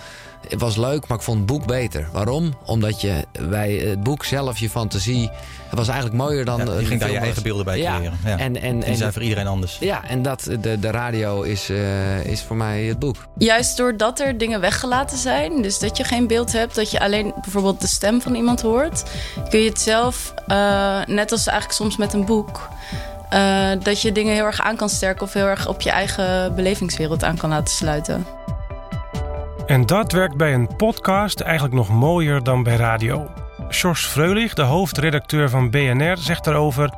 het 0.48 0.60
was 0.60 0.76
leuk, 0.76 1.08
maar 1.08 1.18
ik 1.18 1.24
vond 1.24 1.38
het 1.38 1.46
boek 1.46 1.66
beter. 1.66 2.08
Waarom? 2.12 2.54
Omdat 2.66 3.02
je 3.02 3.26
bij 3.50 3.72
het 3.74 4.04
boek 4.04 4.26
zelf 4.26 4.58
je 4.58 4.70
fantasie... 4.70 5.30
Het 5.70 5.78
was 5.78 5.88
eigenlijk 5.88 6.18
mooier 6.18 6.46
dan... 6.46 6.66
Ja, 6.66 6.80
je 6.80 6.86
ging 6.86 7.00
daar 7.00 7.12
je 7.12 7.18
eigen 7.18 7.44
beelden 7.44 7.66
bij 7.66 7.80
creëren. 7.80 8.20
Ja. 8.26 8.38
En, 8.38 8.62
en, 8.62 8.80
die 8.80 8.96
zijn 8.96 9.14
voor 9.14 9.22
iedereen 9.22 9.48
anders. 9.48 9.78
Ja, 9.80 10.04
en 10.08 10.22
dat, 10.22 10.44
de, 10.62 10.80
de 10.80 10.92
radio 10.92 11.42
is, 11.42 11.70
uh, 11.70 12.26
is 12.26 12.42
voor 12.42 12.56
mij 12.56 12.84
het 12.84 13.00
boek. 13.00 13.16
Juist 13.38 13.78
doordat 13.78 14.20
er 14.20 14.38
dingen 14.38 14.62
weggelaten 14.62 15.18
zijn... 15.18 15.62
dus 15.62 15.80
dat 15.80 15.98
je 15.98 16.04
geen 16.04 16.28
beeld 16.28 16.52
hebt... 16.52 16.76
dat 16.76 16.92
je 16.92 17.00
alleen 17.00 17.34
bijvoorbeeld 17.42 17.82
de 17.82 17.88
stem 17.88 18.22
van 18.22 18.36
iemand 18.36 18.62
hoort... 18.62 19.04
kun 19.50 19.60
je 19.60 19.70
het 19.70 19.82
zelf, 19.82 20.34
uh, 20.48 21.06
net 21.06 21.32
als 21.32 21.48
eigenlijk 21.48 21.78
soms 21.78 21.98
met 21.98 22.14
een 22.14 22.26
boek... 22.26 22.70
Uh, 23.34 23.70
dat 23.84 24.02
je 24.02 24.12
dingen 24.12 24.34
heel 24.34 24.46
erg 24.46 24.62
aan 24.62 24.76
kan 24.76 24.90
sterken... 24.90 25.22
of 25.22 25.34
heel 25.34 25.46
erg 25.46 25.68
op 25.68 25.82
je 25.82 25.90
eigen 25.90 26.56
belevingswereld 26.56 27.24
aan 27.24 27.38
kan 27.38 27.50
laten 27.50 27.74
sluiten. 27.74 28.26
En 29.70 29.86
dat 29.86 30.12
werkt 30.12 30.38
bij 30.38 30.54
een 30.54 30.76
podcast 30.76 31.40
eigenlijk 31.40 31.74
nog 31.74 31.90
mooier 31.90 32.44
dan 32.44 32.64
bij 32.64 32.76
radio. 32.76 33.28
Sjors 33.70 34.06
Freulich, 34.06 34.54
de 34.54 34.62
hoofdredacteur 34.62 35.50
van 35.50 35.70
BNR, 35.70 36.18
zegt 36.18 36.44
daarover... 36.44 36.94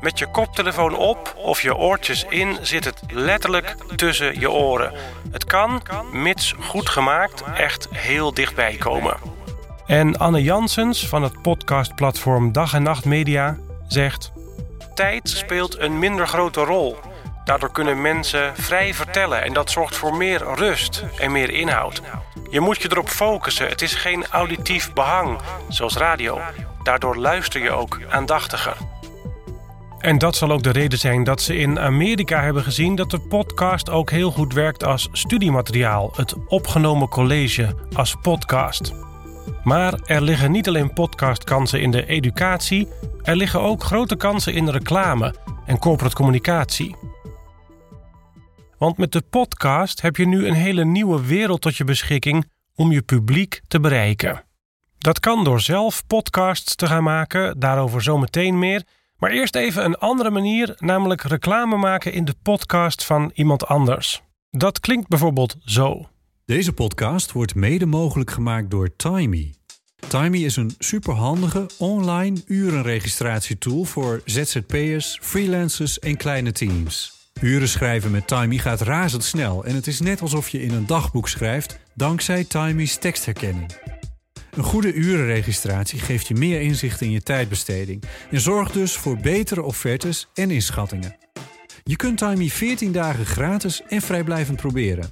Met 0.00 0.18
je 0.18 0.30
koptelefoon 0.30 0.96
op 0.96 1.34
of 1.36 1.62
je 1.62 1.76
oortjes 1.76 2.26
in 2.28 2.56
zit 2.60 2.84
het 2.84 3.02
letterlijk 3.08 3.76
tussen 3.96 4.40
je 4.40 4.50
oren. 4.50 4.92
Het 5.30 5.44
kan, 5.44 5.82
mits 6.12 6.54
goed 6.60 6.88
gemaakt, 6.88 7.42
echt 7.56 7.88
heel 7.90 8.34
dichtbij 8.34 8.76
komen. 8.76 9.16
En 9.86 10.18
Anne 10.18 10.42
Jansens 10.42 11.08
van 11.08 11.22
het 11.22 11.42
podcastplatform 11.42 12.52
Dag 12.52 12.74
en 12.74 12.82
Nacht 12.82 13.04
Media 13.04 13.58
zegt... 13.88 14.32
Tijd 14.94 15.28
speelt 15.28 15.78
een 15.78 15.98
minder 15.98 16.26
grote 16.26 16.60
rol... 16.60 16.96
Daardoor 17.44 17.70
kunnen 17.70 18.00
mensen 18.02 18.56
vrij 18.56 18.94
vertellen 18.94 19.42
en 19.42 19.52
dat 19.52 19.70
zorgt 19.70 19.96
voor 19.96 20.16
meer 20.16 20.42
rust 20.54 21.04
en 21.18 21.32
meer 21.32 21.50
inhoud. 21.50 22.02
Je 22.50 22.60
moet 22.60 22.82
je 22.82 22.90
erop 22.90 23.08
focussen. 23.08 23.68
Het 23.68 23.82
is 23.82 23.94
geen 23.94 24.26
auditief 24.26 24.92
behang, 24.92 25.38
zoals 25.68 25.96
radio. 25.96 26.40
Daardoor 26.82 27.16
luister 27.16 27.62
je 27.62 27.70
ook 27.70 28.00
aandachtiger. 28.08 28.76
En 29.98 30.18
dat 30.18 30.36
zal 30.36 30.50
ook 30.50 30.62
de 30.62 30.70
reden 30.70 30.98
zijn 30.98 31.24
dat 31.24 31.40
ze 31.42 31.56
in 31.56 31.80
Amerika 31.80 32.42
hebben 32.42 32.62
gezien 32.62 32.94
dat 32.94 33.10
de 33.10 33.20
podcast 33.20 33.90
ook 33.90 34.10
heel 34.10 34.30
goed 34.30 34.52
werkt 34.52 34.84
als 34.84 35.08
studiemateriaal, 35.12 36.12
het 36.16 36.34
opgenomen 36.46 37.08
college 37.08 37.74
als 37.92 38.16
podcast. 38.22 38.92
Maar 39.62 39.94
er 40.04 40.22
liggen 40.22 40.50
niet 40.50 40.68
alleen 40.68 40.92
podcastkansen 40.92 41.80
in 41.80 41.90
de 41.90 42.06
educatie, 42.06 42.88
er 43.22 43.36
liggen 43.36 43.60
ook 43.60 43.82
grote 43.82 44.16
kansen 44.16 44.54
in 44.54 44.68
reclame 44.68 45.34
en 45.66 45.78
corporate 45.78 46.16
communicatie. 46.16 46.96
Want 48.78 48.96
met 48.96 49.12
de 49.12 49.20
podcast 49.20 50.00
heb 50.00 50.16
je 50.16 50.26
nu 50.26 50.46
een 50.46 50.54
hele 50.54 50.84
nieuwe 50.84 51.26
wereld 51.26 51.60
tot 51.60 51.76
je 51.76 51.84
beschikking 51.84 52.50
om 52.74 52.92
je 52.92 53.02
publiek 53.02 53.60
te 53.68 53.80
bereiken. 53.80 54.44
Dat 54.98 55.20
kan 55.20 55.44
door 55.44 55.60
zelf 55.60 56.06
podcasts 56.06 56.74
te 56.74 56.86
gaan 56.86 57.02
maken, 57.02 57.58
daarover 57.58 58.02
zometeen 58.02 58.58
meer. 58.58 58.82
Maar 59.18 59.30
eerst 59.30 59.56
even 59.56 59.84
een 59.84 59.98
andere 59.98 60.30
manier, 60.30 60.74
namelijk 60.78 61.22
reclame 61.22 61.76
maken 61.76 62.12
in 62.12 62.24
de 62.24 62.34
podcast 62.42 63.04
van 63.04 63.30
iemand 63.34 63.66
anders. 63.66 64.22
Dat 64.50 64.80
klinkt 64.80 65.08
bijvoorbeeld 65.08 65.56
zo. 65.64 66.08
Deze 66.44 66.72
podcast 66.72 67.32
wordt 67.32 67.54
mede 67.54 67.86
mogelijk 67.86 68.30
gemaakt 68.30 68.70
door 68.70 68.96
Timey. 68.96 69.54
Timey 70.08 70.40
is 70.40 70.56
een 70.56 70.74
superhandige 70.78 71.70
online 71.78 72.42
urenregistratietool 72.46 73.84
voor 73.84 74.22
ZZP'ers, 74.24 75.18
freelancers 75.22 75.98
en 75.98 76.16
kleine 76.16 76.52
teams. 76.52 77.23
Uren 77.40 77.68
schrijven 77.68 78.10
met 78.10 78.26
Timey 78.26 78.58
gaat 78.58 78.80
razendsnel 78.80 79.64
en 79.64 79.74
het 79.74 79.86
is 79.86 80.00
net 80.00 80.20
alsof 80.20 80.48
je 80.48 80.62
in 80.62 80.72
een 80.72 80.86
dagboek 80.86 81.28
schrijft 81.28 81.78
dankzij 81.94 82.44
Timey's 82.44 82.96
tekstherkenning. 82.96 83.70
Een 84.50 84.62
goede 84.62 84.92
urenregistratie 84.92 85.98
geeft 85.98 86.26
je 86.26 86.34
meer 86.34 86.60
inzicht 86.60 87.00
in 87.00 87.10
je 87.10 87.22
tijdbesteding 87.22 88.02
en 88.30 88.40
zorgt 88.40 88.72
dus 88.72 88.96
voor 88.96 89.16
betere 89.16 89.62
offertes 89.62 90.28
en 90.34 90.50
inschattingen. 90.50 91.16
Je 91.84 91.96
kunt 91.96 92.18
Timey 92.18 92.48
14 92.48 92.92
dagen 92.92 93.26
gratis 93.26 93.82
en 93.88 94.02
vrijblijvend 94.02 94.56
proberen. 94.56 95.10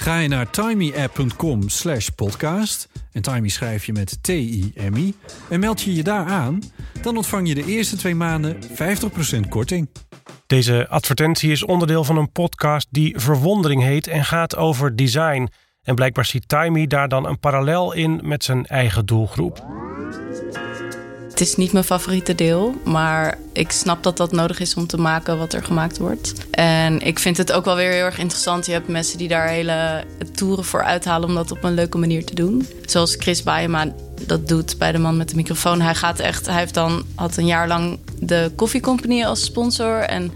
Ga 0.00 0.18
je 0.18 0.28
naar 0.28 0.50
timyapp.com 0.50 1.68
slash 1.68 2.08
podcast 2.08 2.88
en 3.12 3.22
Timey 3.22 3.48
schrijf 3.48 3.86
je 3.86 3.92
met 3.92 4.18
T-I-M-I 4.22 5.14
en 5.48 5.60
meld 5.60 5.82
je 5.82 5.94
je 5.94 6.02
daar 6.02 6.26
aan, 6.26 6.62
dan 7.02 7.16
ontvang 7.16 7.48
je 7.48 7.54
de 7.54 7.64
eerste 7.64 7.96
twee 7.96 8.14
maanden 8.14 8.56
50% 8.56 9.48
korting. 9.48 9.88
Deze 10.46 10.88
advertentie 10.88 11.50
is 11.50 11.64
onderdeel 11.64 12.04
van 12.04 12.16
een 12.16 12.32
podcast 12.32 12.86
die 12.90 13.18
Verwondering 13.18 13.82
heet 13.82 14.06
en 14.06 14.24
gaat 14.24 14.56
over 14.56 14.96
design. 14.96 15.48
En 15.82 15.94
blijkbaar 15.94 16.24
ziet 16.24 16.48
Timey 16.48 16.86
daar 16.86 17.08
dan 17.08 17.26
een 17.26 17.40
parallel 17.40 17.92
in 17.92 18.20
met 18.22 18.44
zijn 18.44 18.66
eigen 18.66 19.06
doelgroep. 19.06 19.64
Het 21.40 21.48
is 21.48 21.56
niet 21.56 21.72
mijn 21.72 21.84
favoriete 21.84 22.34
deel, 22.34 22.74
maar 22.84 23.38
ik 23.52 23.70
snap 23.70 24.02
dat 24.02 24.16
dat 24.16 24.32
nodig 24.32 24.60
is 24.60 24.74
om 24.74 24.86
te 24.86 24.96
maken 24.98 25.38
wat 25.38 25.52
er 25.52 25.64
gemaakt 25.64 25.98
wordt. 25.98 26.34
En 26.50 27.00
ik 27.00 27.18
vind 27.18 27.36
het 27.36 27.52
ook 27.52 27.64
wel 27.64 27.76
weer 27.76 27.90
heel 27.90 28.04
erg 28.04 28.18
interessant. 28.18 28.66
Je 28.66 28.72
hebt 28.72 28.88
mensen 28.88 29.18
die 29.18 29.28
daar 29.28 29.48
hele 29.48 30.04
toeren 30.34 30.64
voor 30.64 30.82
uithalen 30.82 31.28
om 31.28 31.34
dat 31.34 31.50
op 31.50 31.64
een 31.64 31.74
leuke 31.74 31.98
manier 31.98 32.24
te 32.24 32.34
doen. 32.34 32.66
Zoals 32.84 33.14
Chris 33.18 33.42
Baeyema 33.42 33.92
dat 34.26 34.48
doet 34.48 34.78
bij 34.78 34.92
de 34.92 34.98
man 34.98 35.16
met 35.16 35.28
de 35.28 35.36
microfoon. 35.36 35.80
Hij 35.80 35.94
gaat 35.94 36.18
echt, 36.18 36.46
hij 36.46 36.58
heeft 36.58 36.74
dan 36.74 37.04
had 37.14 37.36
een 37.36 37.46
jaar 37.46 37.68
lang 37.68 37.98
de 38.18 38.52
Coffee 38.56 38.80
Company 38.80 39.24
als 39.24 39.44
sponsor 39.44 39.98
en 39.98 40.32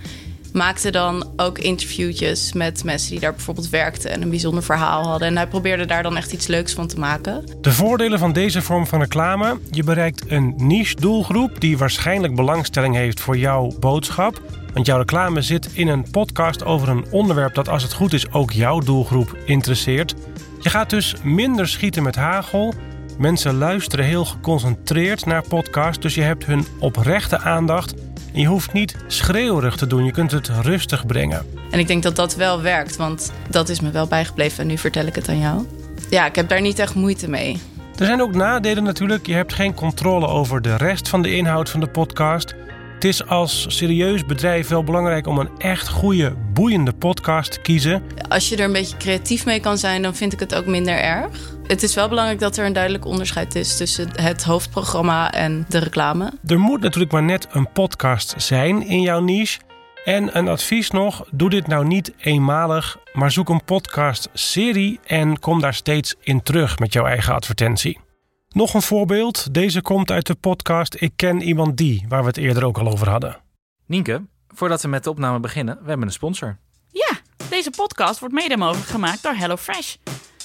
maakte 0.54 0.90
dan 0.90 1.32
ook 1.36 1.58
interviewtjes 1.58 2.52
met 2.52 2.84
mensen 2.84 3.10
die 3.10 3.20
daar 3.20 3.34
bijvoorbeeld 3.34 3.68
werkten 3.68 4.10
en 4.10 4.22
een 4.22 4.30
bijzonder 4.30 4.62
verhaal 4.62 5.06
hadden. 5.06 5.28
En 5.28 5.36
hij 5.36 5.46
probeerde 5.46 5.84
daar 5.84 6.02
dan 6.02 6.16
echt 6.16 6.32
iets 6.32 6.46
leuks 6.46 6.72
van 6.72 6.86
te 6.86 6.98
maken. 6.98 7.44
De 7.60 7.72
voordelen 7.72 8.18
van 8.18 8.32
deze 8.32 8.62
vorm 8.62 8.86
van 8.86 9.00
reclame: 9.00 9.58
je 9.70 9.84
bereikt 9.84 10.30
een 10.30 10.54
niche 10.56 10.94
doelgroep 10.94 11.60
die 11.60 11.78
waarschijnlijk 11.78 12.34
belangstelling 12.34 12.94
heeft 12.94 13.20
voor 13.20 13.36
jouw 13.36 13.72
boodschap. 13.80 14.40
Want 14.72 14.86
jouw 14.86 14.98
reclame 14.98 15.42
zit 15.42 15.68
in 15.72 15.88
een 15.88 16.10
podcast 16.10 16.64
over 16.64 16.88
een 16.88 17.04
onderwerp 17.10 17.54
dat, 17.54 17.68
als 17.68 17.82
het 17.82 17.92
goed 17.92 18.12
is, 18.12 18.32
ook 18.32 18.52
jouw 18.52 18.78
doelgroep 18.78 19.36
interesseert. 19.44 20.14
Je 20.60 20.70
gaat 20.70 20.90
dus 20.90 21.14
minder 21.22 21.68
schieten 21.68 22.02
met 22.02 22.16
hagel. 22.16 22.74
Mensen 23.18 23.54
luisteren 23.54 24.04
heel 24.04 24.24
geconcentreerd 24.24 25.26
naar 25.26 25.48
podcasts, 25.48 26.02
dus 26.02 26.14
je 26.14 26.22
hebt 26.22 26.46
hun 26.46 26.66
oprechte 26.78 27.38
aandacht. 27.38 27.94
En 28.34 28.40
je 28.40 28.46
hoeft 28.46 28.72
niet 28.72 28.96
schreeuwerig 29.06 29.76
te 29.76 29.86
doen, 29.86 30.04
je 30.04 30.12
kunt 30.12 30.30
het 30.30 30.48
rustig 30.48 31.06
brengen. 31.06 31.46
En 31.70 31.78
ik 31.78 31.86
denk 31.86 32.02
dat 32.02 32.16
dat 32.16 32.36
wel 32.36 32.62
werkt, 32.62 32.96
want 32.96 33.32
dat 33.50 33.68
is 33.68 33.80
me 33.80 33.90
wel 33.90 34.06
bijgebleven 34.06 34.58
en 34.58 34.66
nu 34.66 34.78
vertel 34.78 35.06
ik 35.06 35.14
het 35.14 35.28
aan 35.28 35.38
jou. 35.38 35.66
Ja, 36.10 36.26
ik 36.26 36.36
heb 36.36 36.48
daar 36.48 36.60
niet 36.60 36.78
echt 36.78 36.94
moeite 36.94 37.28
mee. 37.28 37.58
Er 37.98 38.06
zijn 38.06 38.22
ook 38.22 38.34
nadelen 38.34 38.82
natuurlijk. 38.82 39.26
Je 39.26 39.34
hebt 39.34 39.52
geen 39.52 39.74
controle 39.74 40.26
over 40.26 40.62
de 40.62 40.76
rest 40.76 41.08
van 41.08 41.22
de 41.22 41.34
inhoud 41.34 41.70
van 41.70 41.80
de 41.80 41.86
podcast. 41.86 42.54
Het 42.94 43.04
is 43.04 43.26
als 43.26 43.66
serieus 43.68 44.26
bedrijf 44.26 44.68
wel 44.68 44.84
belangrijk 44.84 45.26
om 45.26 45.38
een 45.38 45.50
echt 45.58 45.88
goede, 45.88 46.34
boeiende 46.52 46.92
podcast 46.92 47.52
te 47.52 47.60
kiezen. 47.60 48.02
Als 48.28 48.48
je 48.48 48.56
er 48.56 48.64
een 48.64 48.72
beetje 48.72 48.96
creatief 48.96 49.44
mee 49.44 49.60
kan 49.60 49.78
zijn, 49.78 50.02
dan 50.02 50.14
vind 50.14 50.32
ik 50.32 50.40
het 50.40 50.54
ook 50.54 50.66
minder 50.66 50.98
erg. 50.98 51.56
Het 51.66 51.82
is 51.82 51.94
wel 51.94 52.08
belangrijk 52.08 52.40
dat 52.40 52.56
er 52.56 52.66
een 52.66 52.72
duidelijk 52.72 53.04
onderscheid 53.04 53.54
is 53.54 53.76
tussen 53.76 54.08
het 54.12 54.44
hoofdprogramma 54.44 55.32
en 55.32 55.64
de 55.68 55.78
reclame. 55.78 56.32
Er 56.46 56.58
moet 56.58 56.80
natuurlijk 56.80 57.12
maar 57.12 57.22
net 57.22 57.46
een 57.50 57.72
podcast 57.72 58.34
zijn 58.36 58.86
in 58.86 59.00
jouw 59.00 59.20
niche. 59.20 59.60
En 60.04 60.38
een 60.38 60.48
advies 60.48 60.90
nog: 60.90 61.24
doe 61.30 61.50
dit 61.50 61.66
nou 61.66 61.86
niet 61.86 62.12
eenmalig, 62.18 62.98
maar 63.12 63.30
zoek 63.30 63.48
een 63.48 63.64
podcast-serie 63.64 65.00
en 65.06 65.38
kom 65.38 65.60
daar 65.60 65.74
steeds 65.74 66.14
in 66.20 66.42
terug 66.42 66.78
met 66.78 66.92
jouw 66.92 67.06
eigen 67.06 67.34
advertentie. 67.34 68.03
Nog 68.54 68.74
een 68.74 68.82
voorbeeld. 68.82 69.54
Deze 69.54 69.82
komt 69.82 70.10
uit 70.10 70.26
de 70.26 70.34
podcast 70.34 70.96
Ik 70.98 71.12
ken 71.16 71.42
iemand 71.42 71.76
die, 71.76 72.04
waar 72.08 72.20
we 72.20 72.26
het 72.26 72.36
eerder 72.36 72.64
ook 72.64 72.78
al 72.78 72.88
over 72.88 73.08
hadden. 73.08 73.36
Nienke, 73.86 74.22
voordat 74.48 74.82
we 74.82 74.88
met 74.88 75.04
de 75.04 75.10
opname 75.10 75.40
beginnen, 75.40 75.78
we 75.82 75.88
hebben 75.88 76.06
een 76.06 76.12
sponsor. 76.12 76.58
Ja, 76.90 77.18
deze 77.48 77.70
podcast 77.70 78.20
wordt 78.20 78.34
mede 78.34 78.56
mogelijk 78.56 78.86
gemaakt 78.86 79.22
door 79.22 79.34
HelloFresh. 79.34 79.94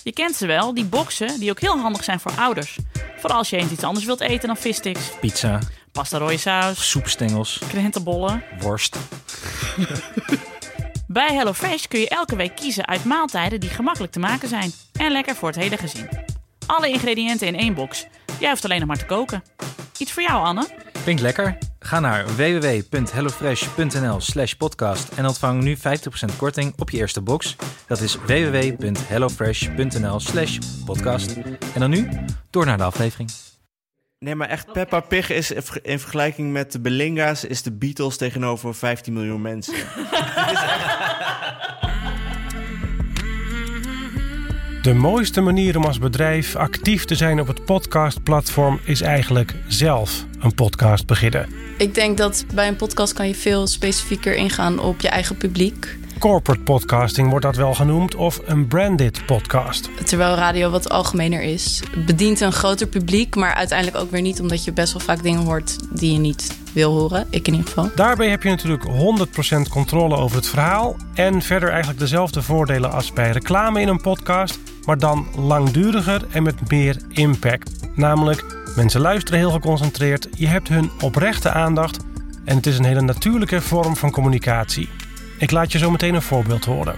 Je 0.04 0.12
kent 0.12 0.36
ze 0.36 0.48
wel, 0.48 0.74
die 0.74 0.86
boxen 0.86 1.40
die 1.40 1.50
ook 1.50 1.60
heel 1.60 1.80
handig 1.80 2.04
zijn 2.04 2.20
voor 2.20 2.32
ouders. 2.32 2.78
Vooral 3.18 3.38
als 3.38 3.50
je 3.50 3.58
eens 3.58 3.72
iets 3.72 3.84
anders 3.84 4.06
wilt 4.06 4.20
eten 4.22 4.48
dan 4.48 4.58
vissticks. 4.58 5.12
Pizza. 5.20 5.60
Pasta 5.92 6.18
rode 6.18 6.38
saus. 6.38 6.90
Soepstengels. 6.90 7.62
Krentenbollen. 7.68 8.44
Worst. 8.60 8.98
Bij 11.08 11.34
HelloFresh 11.34 11.86
kun 11.86 12.00
je 12.00 12.10
elke 12.10 12.36
week 12.36 12.56
kiezen 12.56 12.88
uit 12.88 13.06
maaltijden 13.06 13.60
die 13.60 13.70
gemakkelijk 13.70 14.12
te 14.12 14.20
maken 14.20 14.48
zijn. 14.48 14.72
En 14.94 15.12
lekker 15.12 15.36
voor 15.36 15.48
het 15.48 15.58
hele 15.58 15.78
gezin. 15.78 16.10
Alle 16.70 16.90
ingrediënten 16.90 17.48
in 17.48 17.56
één 17.56 17.74
box. 17.74 18.08
Jij 18.40 18.50
hoeft 18.50 18.64
alleen 18.64 18.80
nog 18.80 18.88
maar 18.88 18.98
te 18.98 19.06
koken. 19.06 19.44
Iets 19.98 20.12
voor 20.12 20.24
jou, 20.24 20.46
Anne? 20.46 20.68
Klinkt 21.04 21.22
lekker. 21.22 21.58
Ga 21.80 22.00
naar 22.00 22.26
www.hellofresh.nl 22.36 24.20
slash 24.20 24.54
podcast 24.54 25.10
en 25.10 25.26
ontvang 25.26 25.64
nu 25.64 25.78
50% 25.78 25.82
korting 26.38 26.74
op 26.78 26.90
je 26.90 26.98
eerste 26.98 27.22
box. 27.22 27.56
Dat 27.88 28.02
is 28.02 28.16
www.hellofresh.nl 28.16 30.20
slash 30.20 30.58
podcast. 30.86 31.36
En 31.74 31.80
dan 31.80 31.90
nu, 31.90 32.10
door 32.50 32.66
naar 32.66 32.78
de 32.78 32.84
aflevering. 32.84 33.30
Nee, 34.20 34.36
maar 34.36 34.50
echt, 34.50 34.72
Peppa 34.72 35.00
Pig 35.00 35.30
is 35.30 35.52
in 35.82 36.00
vergelijking 36.00 36.52
met 36.52 36.72
de 36.72 36.80
Belinga's... 36.80 37.44
is 37.44 37.62
de 37.62 37.72
Beatles 37.72 38.18
tegenover 38.18 38.76
15 38.76 39.14
miljoen 39.14 39.42
mensen. 39.42 39.76
De 44.82 44.94
mooiste 44.94 45.42
manier 45.42 45.78
om 45.78 45.84
als 45.84 46.00
bedrijf 46.00 46.56
actief 46.56 47.06
te 47.06 47.16
zijn 47.16 47.40
op 47.40 47.48
het 47.48 47.66
podcastplatform 47.66 48.80
is 48.84 49.02
eigenlijk 49.02 49.56
zelf 49.68 50.26
een 50.40 50.54
podcast 50.54 51.06
beginnen. 51.06 51.50
Ik 51.78 51.94
denk 51.94 52.18
dat 52.18 52.46
bij 52.54 52.68
een 52.68 52.76
podcast 52.76 53.14
kan 53.14 53.28
je 53.28 53.36
veel 53.36 53.68
specifieker 53.68 54.36
ingaan 54.36 54.80
op 54.80 55.02
je 55.02 55.10
eigen 55.10 55.38
publiek. 55.38 55.98
Corporate 56.20 56.62
podcasting 56.62 57.30
wordt 57.30 57.46
dat 57.46 57.56
wel 57.56 57.74
genoemd 57.74 58.16
of 58.16 58.42
een 58.46 58.68
branded 58.68 59.26
podcast. 59.26 59.90
Terwijl 60.06 60.36
radio 60.36 60.70
wat 60.70 60.90
algemener 60.90 61.42
is. 61.42 61.84
bedient 62.06 62.40
een 62.40 62.52
groter 62.52 62.88
publiek, 62.88 63.36
maar 63.36 63.54
uiteindelijk 63.54 63.98
ook 63.98 64.12
weer 64.12 64.22
niet 64.22 64.42
omdat 64.42 64.64
je 64.64 64.74
best 64.74 64.94
wel 64.94 65.02
vaak 65.02 65.24
dingen 65.24 65.44
hoort 65.44 66.00
die 66.00 66.14
je 66.14 66.20
niet 66.20 66.58
wil 66.74 66.92
horen. 66.98 67.28
Ik 67.30 67.48
in 67.48 67.54
ieder 67.54 67.68
geval. 67.68 67.92
Daarbij 67.96 68.30
heb 68.30 68.44
je 68.44 68.50
natuurlijk 68.50 68.84
100% 68.84 69.70
controle 69.70 70.16
over 70.16 70.38
het 70.38 70.48
verhaal 70.48 70.96
en 71.14 71.42
verder 71.42 71.70
eigenlijk 71.70 72.00
dezelfde 72.00 72.42
voordelen 72.42 72.92
als 72.92 73.14
bij 73.14 73.32
reclame 73.32 73.82
in 73.82 73.88
een 73.88 74.02
podcast, 74.02 74.60
maar 74.86 74.98
dan 74.98 75.28
langduriger 75.36 76.28
en 76.32 76.44
met 76.44 76.70
meer 76.70 77.02
impact. 77.10 77.72
Namelijk, 77.96 78.46
mensen 78.76 79.02
luisteren 79.02 79.40
heel 79.40 79.52
geconcentreerd, 79.52 80.28
je 80.36 80.48
hebt 80.48 80.68
hun 80.68 80.92
oprechte 81.02 81.50
aandacht 81.50 81.98
en 82.46 82.56
het 82.56 82.66
is 82.66 82.78
een 82.78 82.86
hele 82.86 83.02
natuurlijke 83.02 83.62
vorm 83.62 83.96
van 83.96 84.12
communicatie. 84.12 84.90
Ik 85.40 85.52
laat 85.52 85.72
je 85.72 85.78
zo 85.78 85.92
meteen 85.92 86.14
een 86.14 86.22
voorbeeld 86.22 86.66
horen. 86.66 86.96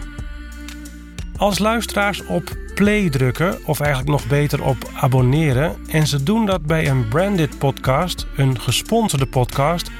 Als 1.37 1.59
luisteraars 1.59 2.25
op 2.25 2.57
play 2.75 3.09
drukken, 3.09 3.57
of 3.65 3.79
eigenlijk 3.79 4.11
nog 4.11 4.27
beter 4.27 4.63
op 4.63 4.89
abonneren, 4.93 5.75
en 5.87 6.07
ze 6.07 6.23
doen 6.23 6.45
dat 6.45 6.65
bij 6.65 6.87
een 6.87 7.07
branded 7.07 7.57
podcast, 7.57 8.27
een 8.35 8.59
gesponsorde 8.59 9.25
podcast, 9.25 9.91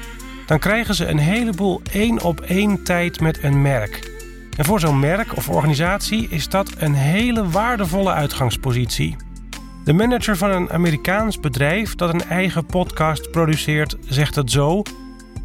dan 0.46 0.58
krijgen 0.58 0.94
ze 0.94 1.06
een 1.06 1.18
heleboel 1.18 1.80
één 1.92 2.22
op 2.22 2.40
één 2.40 2.84
tijd 2.84 3.20
met 3.20 3.42
een 3.42 3.62
merk. 3.62 4.10
En 4.56 4.64
voor 4.64 4.80
zo'n 4.80 4.98
merk 4.98 5.36
of 5.36 5.48
organisatie 5.48 6.28
is 6.28 6.48
dat 6.48 6.72
een 6.78 6.94
hele 6.94 7.48
waardevolle 7.48 8.12
uitgangspositie. 8.12 9.16
De 9.84 9.92
manager 9.92 10.36
van 10.36 10.50
een 10.50 10.70
Amerikaans 10.70 11.40
bedrijf 11.40 11.94
dat 11.94 12.14
een 12.14 12.24
eigen 12.24 12.66
podcast 12.66 13.30
produceert, 13.30 13.96
zegt 14.08 14.34
het 14.34 14.50
zo: 14.50 14.82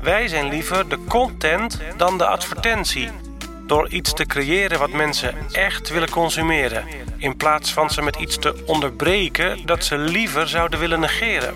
wij 0.02 0.28
zijn 0.28 0.50
liever 0.50 0.90
de 0.90 0.98
content 1.08 1.80
dan 1.98 2.18
de 2.18 2.26
advertentie. 2.26 3.10
Door 3.68 3.90
iets 3.90 4.14
te 4.14 4.26
creëren 4.26 4.80
wat 4.80 4.92
mensen 4.92 5.36
echt 5.52 5.90
willen 5.90 6.10
consumeren. 6.10 6.84
In 7.18 7.38
plaats 7.38 7.74
van 7.74 7.90
ze 7.90 8.02
met 8.02 8.16
iets 8.16 8.38
te 8.38 8.64
onderbreken 8.66 9.66
dat 9.66 9.84
ze 9.84 9.98
liever 9.98 10.48
zouden 10.48 10.80
willen 10.80 11.00
negeren. 11.00 11.56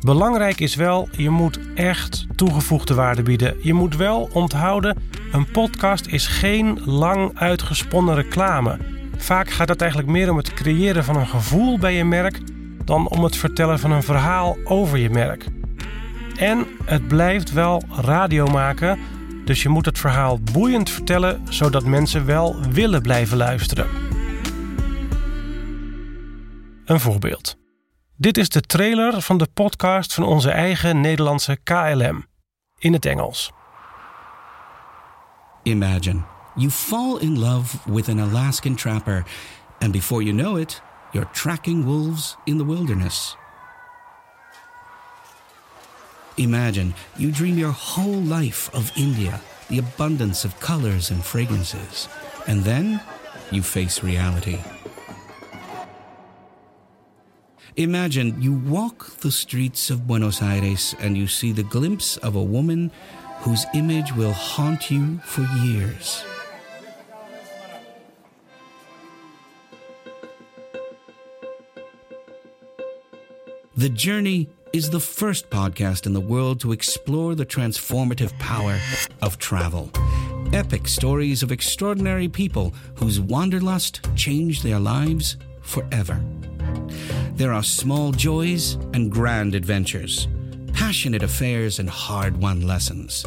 Belangrijk 0.00 0.60
is 0.60 0.74
wel, 0.74 1.08
je 1.12 1.30
moet 1.30 1.58
echt 1.74 2.26
toegevoegde 2.36 2.94
waarde 2.94 3.22
bieden. 3.22 3.56
Je 3.62 3.74
moet 3.74 3.96
wel 3.96 4.28
onthouden, 4.32 5.02
een 5.32 5.50
podcast 5.50 6.06
is 6.06 6.26
geen 6.26 6.80
lang 6.84 7.38
uitgesponnen 7.38 8.14
reclame. 8.14 8.78
Vaak 9.16 9.50
gaat 9.50 9.68
het 9.68 9.80
eigenlijk 9.80 10.10
meer 10.10 10.30
om 10.30 10.36
het 10.36 10.54
creëren 10.54 11.04
van 11.04 11.16
een 11.16 11.26
gevoel 11.26 11.78
bij 11.78 11.94
je 11.94 12.04
merk 12.04 12.40
dan 12.84 13.08
om 13.08 13.24
het 13.24 13.36
vertellen 13.36 13.78
van 13.78 13.90
een 13.90 14.02
verhaal 14.02 14.56
over 14.64 14.98
je 14.98 15.10
merk. 15.10 15.44
En 16.36 16.66
het 16.84 17.08
blijft 17.08 17.52
wel 17.52 17.82
radio 17.90 18.46
maken, 18.46 18.98
dus 19.44 19.62
je 19.62 19.68
moet 19.68 19.86
het 19.86 19.98
verhaal 19.98 20.40
boeiend 20.52 20.90
vertellen 20.90 21.42
zodat 21.48 21.84
mensen 21.84 22.26
wel 22.26 22.56
willen 22.70 23.02
blijven 23.02 23.36
luisteren. 23.36 23.86
Een 26.84 27.00
voorbeeld. 27.00 27.56
Dit 28.16 28.36
is 28.38 28.48
de 28.48 28.60
trailer 28.60 29.22
van 29.22 29.38
de 29.38 29.48
podcast 29.54 30.14
van 30.14 30.24
onze 30.24 30.50
eigen 30.50 31.00
Nederlandse 31.00 31.58
KLM 31.62 32.26
in 32.78 32.92
het 32.92 33.06
Engels. 33.06 33.52
Imagine 35.62 36.22
you 36.56 36.70
fall 36.70 37.18
in 37.20 37.38
love 37.38 37.78
with 37.84 38.08
an 38.08 38.20
Alaskan 38.20 38.74
trapper, 38.74 39.24
and 39.78 39.92
before 39.92 40.22
you 40.22 40.36
know 40.36 40.58
it, 40.58 40.82
you're 41.10 41.30
tracking 41.32 41.84
wolves 41.84 42.36
in 42.44 42.58
the 42.58 42.66
wilderness. 42.66 43.36
Imagine 46.36 46.94
you 47.16 47.30
dream 47.30 47.56
your 47.56 47.70
whole 47.70 48.20
life 48.22 48.68
of 48.74 48.90
India, 48.96 49.40
the 49.68 49.78
abundance 49.78 50.44
of 50.44 50.58
colors 50.58 51.10
and 51.10 51.24
fragrances, 51.24 52.08
and 52.48 52.64
then 52.64 53.00
you 53.52 53.62
face 53.62 54.02
reality. 54.02 54.58
Imagine 57.76 58.40
you 58.40 58.52
walk 58.52 59.16
the 59.18 59.30
streets 59.30 59.90
of 59.90 60.06
Buenos 60.06 60.42
Aires 60.42 60.94
and 61.00 61.16
you 61.16 61.26
see 61.26 61.52
the 61.52 61.62
glimpse 61.62 62.16
of 62.18 62.34
a 62.36 62.42
woman 62.42 62.90
whose 63.40 63.66
image 63.74 64.12
will 64.12 64.32
haunt 64.32 64.90
you 64.90 65.18
for 65.18 65.42
years. 65.62 66.24
The 73.76 73.88
journey 73.88 74.48
is 74.74 74.90
the 74.90 74.98
first 74.98 75.48
podcast 75.50 76.04
in 76.04 76.12
the 76.12 76.20
world 76.20 76.58
to 76.58 76.72
explore 76.72 77.36
the 77.36 77.46
transformative 77.46 78.36
power 78.40 78.76
of 79.22 79.38
travel. 79.38 79.88
Epic 80.52 80.88
stories 80.88 81.44
of 81.44 81.52
extraordinary 81.52 82.26
people 82.26 82.74
whose 82.96 83.20
wanderlust 83.20 84.00
changed 84.16 84.64
their 84.64 84.80
lives 84.80 85.36
forever. 85.62 86.20
There 87.36 87.52
are 87.52 87.62
small 87.62 88.10
joys 88.10 88.74
and 88.92 89.12
grand 89.12 89.54
adventures, 89.54 90.26
passionate 90.72 91.22
affairs 91.22 91.78
and 91.78 91.88
hard 91.88 92.40
won 92.40 92.66
lessons. 92.66 93.24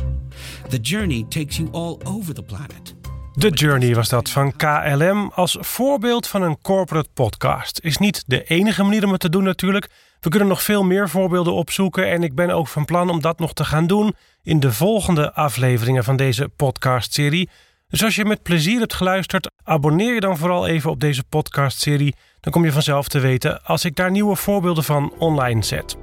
The 0.70 0.80
journey 0.80 1.24
takes 1.24 1.58
you 1.58 1.70
all 1.72 2.02
over 2.06 2.34
the 2.34 2.44
planet. 2.44 2.94
The 3.38 3.50
Journey 3.50 3.96
was 3.96 4.10
dat 4.10 4.30
van 4.30 4.56
KLM 4.56 5.32
als 5.36 5.58
voorbeeld 5.60 6.28
van 6.28 6.42
een 6.42 6.62
corporate 6.62 7.10
podcast. 7.14 7.80
Is 7.84 7.98
niet 7.98 8.24
de 8.28 8.44
enige 8.44 8.84
manier 8.84 9.06
om 9.06 9.12
het 9.12 9.20
te 9.20 9.30
doen 9.30 9.44
natuurlijk. 9.44 9.90
We 10.20 10.30
kunnen 10.30 10.48
nog 10.48 10.64
veel 10.64 10.84
meer 10.84 11.10
voorbeelden 11.10 11.54
opzoeken 11.54 12.10
en 12.10 12.24
ik 12.24 12.36
ben 12.36 12.50
ook 12.50 12.68
van 12.68 12.86
plan 12.86 13.10
om 13.10 13.22
dat 13.22 13.40
nog 13.40 13.54
te 13.54 13.66
gaan 13.66 13.88
doen 13.88 14.16
in 14.44 14.60
de 14.60 14.72
volgende 14.72 15.34
afleveringen 15.34 16.04
van 16.04 16.16
deze 16.16 16.50
podcastserie. 16.56 17.50
Dus 17.90 18.04
als 18.04 18.16
je 18.16 18.26
met 18.26 18.44
plezier 18.44 18.80
hebt 18.80 18.94
geluisterd, 18.94 19.52
abonneer 19.64 20.14
je 20.14 20.20
dan 20.20 20.38
vooral 20.38 20.68
even 20.68 20.90
op 20.90 21.00
deze 21.00 21.24
podcastserie. 21.24 22.16
Dan 22.40 22.52
kom 22.52 22.66
je 22.66 22.72
vanzelf 22.72 23.08
te 23.08 23.20
weten 23.20 23.64
als 23.64 23.86
ik 23.86 23.96
daar 23.96 24.12
nieuwe 24.12 24.36
voorbeelden 24.36 24.84
van 24.84 25.14
online 25.18 25.64
zet. 25.64 25.98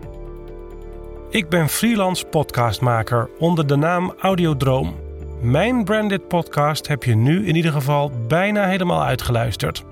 Ik 1.30 1.48
ben 1.48 1.68
freelance 1.68 2.24
podcastmaker 2.24 3.30
onder 3.38 3.66
de 3.66 3.76
naam 3.76 4.14
Audiodroom. 4.20 4.96
Mijn 5.40 5.84
branded 5.84 6.28
podcast 6.28 6.88
heb 6.88 7.02
je 7.02 7.16
nu 7.16 7.46
in 7.46 7.56
ieder 7.56 7.72
geval 7.72 8.12
bijna 8.28 8.66
helemaal 8.66 9.04
uitgeluisterd. 9.04 9.84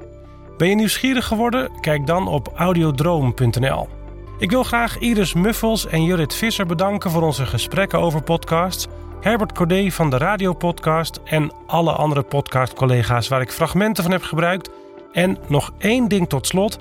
Ben 0.57 0.69
je 0.69 0.75
nieuwsgierig 0.75 1.27
geworden? 1.27 1.81
Kijk 1.81 2.07
dan 2.07 2.29
op 2.29 2.53
audiodroom.nl. 2.55 4.02
Ik 4.43 4.51
wil 4.51 4.63
graag 4.63 4.99
Iris 4.99 5.33
Muffels 5.35 5.87
en 5.87 6.05
Jurrit 6.05 6.35
Visser 6.35 6.67
bedanken 6.67 7.11
voor 7.11 7.23
onze 7.23 7.47
gesprekken 7.47 7.99
over 7.99 8.23
podcasts. 8.23 8.87
Herbert 9.21 9.53
Corday 9.53 9.91
van 9.91 10.11
de 10.11 10.19
Radiopodcast 10.19 11.21
en 11.25 11.53
alle 11.67 11.93
andere 11.93 12.23
podcastcollega's 12.23 13.29
waar 13.29 13.41
ik 13.41 13.53
fragmenten 13.53 14.03
van 14.03 14.13
heb 14.13 14.23
gebruikt. 14.23 14.71
En 15.13 15.39
nog 15.49 15.73
één 15.79 16.09
ding 16.09 16.29
tot 16.29 16.47
slot. 16.47 16.79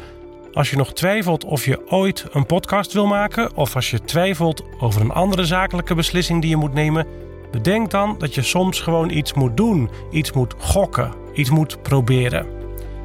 Als 0.53 0.69
je 0.69 0.75
nog 0.75 0.93
twijfelt 0.93 1.45
of 1.45 1.65
je 1.65 1.89
ooit 1.89 2.25
een 2.31 2.45
podcast 2.45 2.93
wil 2.93 3.05
maken, 3.05 3.55
of 3.55 3.75
als 3.75 3.91
je 3.91 4.01
twijfelt 4.01 4.63
over 4.79 5.01
een 5.01 5.11
andere 5.11 5.45
zakelijke 5.45 5.95
beslissing 5.95 6.41
die 6.41 6.49
je 6.49 6.57
moet 6.57 6.73
nemen, 6.73 7.07
bedenk 7.51 7.91
dan 7.91 8.15
dat 8.17 8.35
je 8.35 8.41
soms 8.41 8.79
gewoon 8.79 9.09
iets 9.09 9.33
moet 9.33 9.57
doen, 9.57 9.89
iets 10.11 10.31
moet 10.31 10.55
gokken, 10.57 11.13
iets 11.33 11.49
moet 11.49 11.81
proberen. 11.81 12.47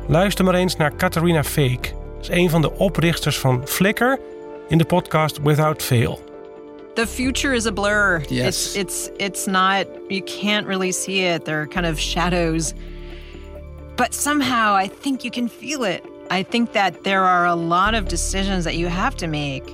Luister 0.06 0.44
maar 0.44 0.54
eens 0.54 0.76
naar 0.76 0.96
Catharina 0.96 1.44
Fake. 1.44 1.88
Is 2.20 2.28
een 2.28 2.50
van 2.50 2.60
de 2.60 2.72
oprichters 2.72 3.38
van 3.38 3.62
Flickr 3.64 4.18
in 4.70 4.78
the 4.78 4.84
podcast 4.84 5.40
Without 5.40 5.80
Fail. 5.80 6.20
The 6.94 7.06
future 7.06 7.52
is 7.52 7.66
a 7.66 7.72
blur. 7.72 8.24
Yes. 8.28 8.74
It's 8.74 8.76
it's 8.76 9.10
it's 9.18 9.46
not 9.46 9.86
you 10.10 10.22
can't 10.22 10.66
really 10.66 10.92
see 10.92 11.22
it. 11.24 11.44
There 11.44 11.60
are 11.60 11.66
kind 11.66 11.86
of 11.86 12.00
shadows. 12.00 12.74
But 13.96 14.14
somehow 14.14 14.74
I 14.74 14.88
think 14.88 15.24
you 15.24 15.30
can 15.30 15.48
feel 15.48 15.84
it. 15.84 16.04
I 16.30 16.42
think 16.42 16.72
that 16.72 17.04
there 17.04 17.24
are 17.24 17.46
a 17.46 17.54
lot 17.54 17.94
of 17.94 18.08
decisions 18.08 18.64
that 18.64 18.76
you 18.76 18.88
have 18.88 19.14
to 19.16 19.26
make 19.26 19.64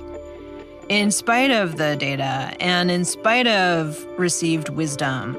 in 0.89 1.11
spite 1.11 1.51
of 1.51 1.77
the 1.77 1.95
data 1.95 2.53
and 2.59 2.91
in 2.91 3.05
spite 3.05 3.47
of 3.47 4.05
received 4.17 4.69
wisdom. 4.69 5.35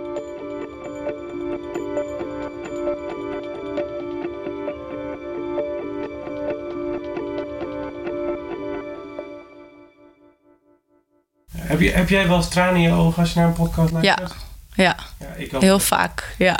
Heb, 11.66 11.80
je, 11.80 11.90
heb 11.90 12.08
jij 12.08 12.28
wel 12.28 12.36
eens 12.36 12.48
tranen 12.48 12.74
in 12.74 12.80
je 12.80 12.92
ogen 12.92 13.22
als 13.22 13.32
je 13.32 13.38
naar 13.38 13.48
een 13.48 13.54
podcast 13.54 13.92
luistert? 13.92 14.34
Ja, 14.74 14.84
ja. 14.84 14.96
ja 15.18 15.34
ik 15.36 15.50
heel 15.50 15.78
vaak. 15.78 16.34
Ja. 16.38 16.58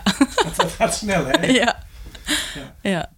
Dat, 0.57 0.73
gaat 0.73 0.95
snel, 0.95 1.27
hè? 1.27 1.47
ja. 1.61 1.77
ja. 2.55 2.75
ja. 2.81 3.11